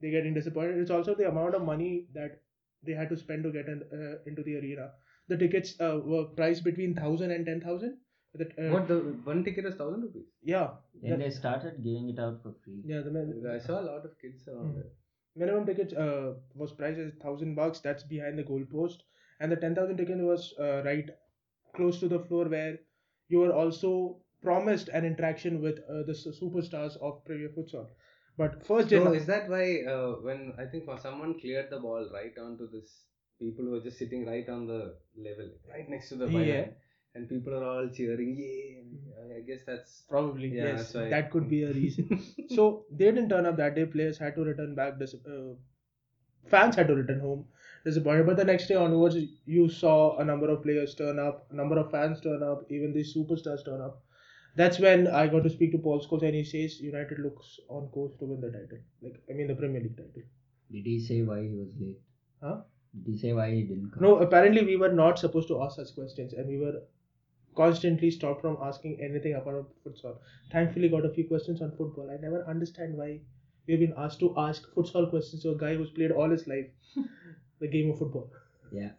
they 0.00 0.10
getting 0.10 0.34
disappointed. 0.34 0.78
It's 0.78 0.90
also 0.90 1.14
the 1.14 1.28
amount 1.28 1.54
of 1.54 1.62
money 1.62 2.06
that 2.14 2.42
they 2.82 2.92
had 2.92 3.08
to 3.10 3.16
spend 3.16 3.44
to 3.44 3.52
get 3.52 3.66
in, 3.68 3.82
uh, 3.92 4.18
into 4.26 4.42
the 4.42 4.56
arena. 4.58 4.90
The 5.28 5.36
tickets 5.36 5.74
uh, 5.80 6.00
were 6.04 6.24
priced 6.24 6.64
between 6.64 6.94
thousand 6.94 7.30
and 7.30 7.46
ten 7.46 7.60
thousand. 7.60 7.98
Uh, 8.40 8.70
What 8.70 8.88
the 8.88 8.96
one 9.24 9.44
ticket 9.44 9.66
is 9.66 9.74
thousand 9.74 10.02
rupees? 10.02 10.24
Yeah, 10.42 10.70
Then 11.02 11.18
the- 11.18 11.24
they 11.24 11.30
started 11.30 11.82
giving 11.84 12.08
it 12.08 12.18
out 12.18 12.42
for 12.42 12.54
free. 12.64 12.82
yeah. 12.84 13.02
The 13.02 13.10
min- 13.10 13.46
I 13.54 13.58
saw 13.58 13.80
a 13.80 13.86
lot 13.88 14.04
of 14.04 14.18
kids 14.18 14.48
around 14.48 14.70
Hmm. 14.72 14.76
there. 14.80 14.90
minimum 15.40 15.66
ticket 15.66 15.92
uh, 15.96 16.32
was 16.54 16.72
priced 16.72 16.98
as 16.98 17.12
thousand 17.22 17.54
bucks. 17.54 17.80
That's 17.80 18.02
behind 18.04 18.38
the 18.38 18.42
goal 18.42 18.64
post, 18.72 19.04
and 19.42 19.52
the 19.52 19.56
ten 19.56 19.74
thousand 19.74 19.98
ticket 19.98 20.18
was 20.30 20.54
uh, 20.60 20.82
right 20.84 21.10
close 21.74 22.00
to 22.00 22.08
the 22.08 22.20
floor 22.20 22.46
where 22.48 22.78
you 23.28 23.40
were 23.40 23.52
also 23.52 23.92
promised 24.42 24.88
an 24.88 25.04
interaction 25.04 25.60
with 25.62 25.78
uh, 25.88 26.02
the 26.10 26.12
superstars 26.42 26.96
of 27.10 27.24
Premier 27.24 27.48
Futsal. 27.56 27.88
But 28.38 28.64
first 28.66 28.90
So 28.90 29.12
is 29.12 29.26
that 29.26 29.48
why 29.48 29.64
uh, 29.94 30.12
when 30.28 30.54
I 30.58 30.66
think 30.66 30.84
for 30.86 30.98
someone 30.98 31.38
cleared 31.40 31.70
the 31.70 31.80
ball 31.80 32.08
right 32.12 32.36
onto 32.46 32.68
this 32.70 33.04
people 33.40 33.64
who 33.66 33.72
were 33.72 33.80
just 33.80 33.98
sitting 33.98 34.26
right 34.26 34.48
on 34.48 34.66
the 34.66 34.94
level, 35.16 35.50
right 35.72 35.88
next 35.88 36.08
to 36.10 36.16
the 36.16 36.28
Yeah. 36.28 36.38
byline, 36.38 36.74
and 37.14 37.28
people 37.28 37.54
are 37.58 37.64
all 37.72 37.88
cheering, 37.98 38.34
yeah. 38.38 39.36
I- 39.36 39.40
guess 39.48 39.64
that's 39.66 40.02
Probably, 40.08 40.48
Yeah, 40.56 40.64
yes. 40.76 40.92
That 40.92 41.30
could 41.30 41.48
be 41.48 41.62
a 41.64 41.72
reason. 41.72 42.20
so 42.56 42.86
they 42.90 43.06
didn't 43.06 43.28
turn 43.30 43.46
up 43.46 43.56
that 43.56 43.74
day. 43.74 43.86
Players 43.86 44.18
had 44.18 44.34
to 44.36 44.44
return 44.52 44.74
back. 44.74 44.98
Dis- 44.98 45.14
uh, 45.36 45.54
fans 46.54 46.76
had 46.76 46.88
to 46.88 46.94
return 46.94 47.20
home 47.20 47.44
disappointed. 47.84 48.26
But 48.26 48.36
the 48.36 48.44
next 48.44 48.68
day 48.68 48.74
onwards, 48.74 49.16
you 49.44 49.68
saw 49.68 50.18
a 50.18 50.24
number 50.24 50.48
of 50.50 50.62
players 50.62 50.94
turn 50.94 51.18
up, 51.18 51.46
a 51.50 51.54
number 51.54 51.78
of 51.78 51.90
fans 51.90 52.20
turn 52.20 52.42
up, 52.42 52.64
even 52.70 52.92
the 52.92 53.04
superstars 53.04 53.64
turn 53.64 53.80
up. 53.80 54.02
That's 54.54 54.78
when 54.78 55.06
I 55.08 55.26
got 55.28 55.44
to 55.44 55.50
speak 55.50 55.72
to 55.72 55.78
Paul 55.78 56.04
Scholes 56.04 56.22
and 56.22 56.34
he 56.34 56.44
says 56.44 56.80
United 56.80 57.18
looks 57.18 57.58
on 57.68 57.88
course 57.88 58.12
to 58.18 58.26
win 58.26 58.40
the 58.40 58.50
title. 58.50 58.78
Like, 59.00 59.22
I 59.30 59.32
mean, 59.32 59.46
the 59.46 59.54
Premier 59.54 59.80
League 59.80 59.96
title. 59.96 60.22
Did 60.70 60.84
he 60.86 61.00
say 61.00 61.22
why 61.22 61.42
he 61.42 61.48
was 61.48 61.68
late? 61.80 62.00
Huh? 62.42 62.60
Did 62.94 63.12
he 63.12 63.18
say 63.18 63.32
why 63.32 63.50
he 63.54 63.62
didn't 63.62 63.92
come? 63.92 64.02
No, 64.02 64.16
apparently 64.18 64.64
we 64.64 64.76
were 64.76 64.92
not 64.92 65.18
supposed 65.18 65.48
to 65.48 65.62
ask 65.62 65.76
such 65.76 65.94
questions 65.94 66.34
and 66.34 66.46
we 66.46 66.58
were 66.58 66.82
constantly 67.56 68.10
stopped 68.10 68.42
from 68.42 68.58
asking 68.62 68.98
anything 69.00 69.34
about 69.34 69.68
futsal. 69.84 70.18
Thankfully, 70.50 70.88
got 70.88 71.06
a 71.06 71.10
few 71.10 71.26
questions 71.26 71.62
on 71.62 71.70
football. 71.70 72.10
I 72.10 72.20
never 72.20 72.44
understand 72.46 72.96
why 72.96 73.20
we've 73.66 73.80
been 73.80 73.94
asked 73.96 74.20
to 74.20 74.34
ask 74.36 74.68
futsal 74.74 75.08
questions 75.08 75.42
to 75.42 75.50
a 75.50 75.56
guy 75.56 75.74
who's 75.74 75.90
played 75.90 76.10
all 76.10 76.30
his 76.30 76.46
life 76.46 76.66
the 77.64 77.68
game 77.74 77.90
of 77.92 77.98
football. 78.04 78.28
Yeah. 78.80 78.90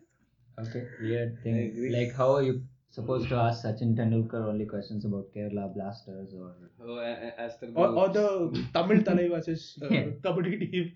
Okay. 0.63 0.83
Weird 1.01 1.37
I 1.39 1.43
thing. 1.43 1.57
agree. 1.71 1.91
Like, 1.95 2.15
how 2.15 2.29
are 2.35 2.43
you 2.47 2.61
supposed 2.97 3.27
to 3.29 3.35
ask 3.43 3.63
Sachin 3.65 3.95
Tendulkar 3.99 4.41
only 4.53 4.65
questions 4.73 5.05
about 5.11 5.31
Kerala 5.35 5.67
Blasters 5.75 6.33
or? 6.39 6.49
oh, 6.87 6.97
a- 6.97 7.19
a- 7.27 7.35
as 7.47 7.57
the 7.59 7.71
Or, 7.83 7.87
or 8.01 8.09
the 8.17 8.27
Tamil 8.73 9.01
Talai 9.09 9.29
versus 9.35 9.67
uh, 9.83 9.87
Yeah. 9.89 10.05
Kabaddi 10.27 10.59
team. 10.71 10.91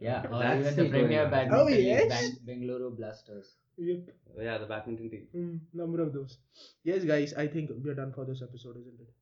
Yeah, 0.00 0.24
or 0.30 0.38
That's 0.40 0.60
even 0.60 0.72
still 0.72 0.84
the 0.86 0.90
Premier. 0.90 1.28
Badminton 1.34 1.60
Oh, 1.60 1.64
League, 1.72 1.84
yes? 1.86 2.08
Bang- 2.14 2.38
Bengaluru 2.48 2.96
Blasters. 2.96 3.52
yep. 3.78 4.08
Oh, 4.36 4.42
yeah 4.42 4.58
the 4.58 4.66
badminton 4.72 5.08
team. 5.12 5.28
Mm, 5.42 5.60
number 5.82 6.00
of 6.02 6.12
those. 6.12 6.38
Yes, 6.82 7.04
guys, 7.04 7.32
I 7.44 7.46
think 7.46 7.70
we're 7.84 7.94
done 8.00 8.12
for 8.16 8.24
this 8.24 8.42
episode, 8.48 8.76
isn't 8.82 9.00
it? 9.04 9.12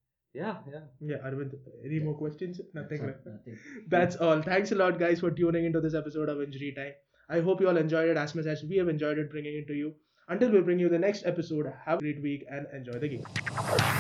Yeah, 0.41 0.57
yeah. 0.73 0.81
Yeah, 1.11 1.19
Arvind, 1.29 1.55
any 1.85 1.99
more 2.01 2.15
questions? 2.15 2.59
Nothing. 2.73 3.03
right? 3.07 3.17
Nothing. 3.27 3.59
That's 3.95 4.17
all. 4.17 4.41
Thanks 4.51 4.73
a 4.73 4.75
lot, 4.83 4.99
guys, 4.99 5.21
for 5.21 5.31
tuning 5.31 5.67
into 5.67 5.83
this 5.87 5.95
episode 6.03 6.31
of 6.35 6.41
Injury 6.47 6.73
Time. 6.79 6.95
I 7.29 7.41
hope 7.41 7.61
you 7.61 7.69
all 7.69 7.77
enjoyed 7.77 8.09
it 8.11 8.17
as 8.17 8.35
much 8.35 8.47
as 8.47 8.63
we 8.63 8.77
have 8.77 8.89
enjoyed 8.89 9.19
it 9.19 9.31
bringing 9.31 9.55
it 9.55 9.67
to 9.69 9.75
you. 9.75 9.95
Until 10.29 10.51
we 10.51 10.61
bring 10.61 10.79
you 10.79 10.89
the 10.89 10.99
next 10.99 11.27
episode, 11.27 11.73
have 11.85 11.99
a 11.99 12.03
great 12.03 12.23
week 12.23 12.45
and 12.51 12.67
enjoy 12.73 12.99
the 12.99 13.09
game. 13.09 13.92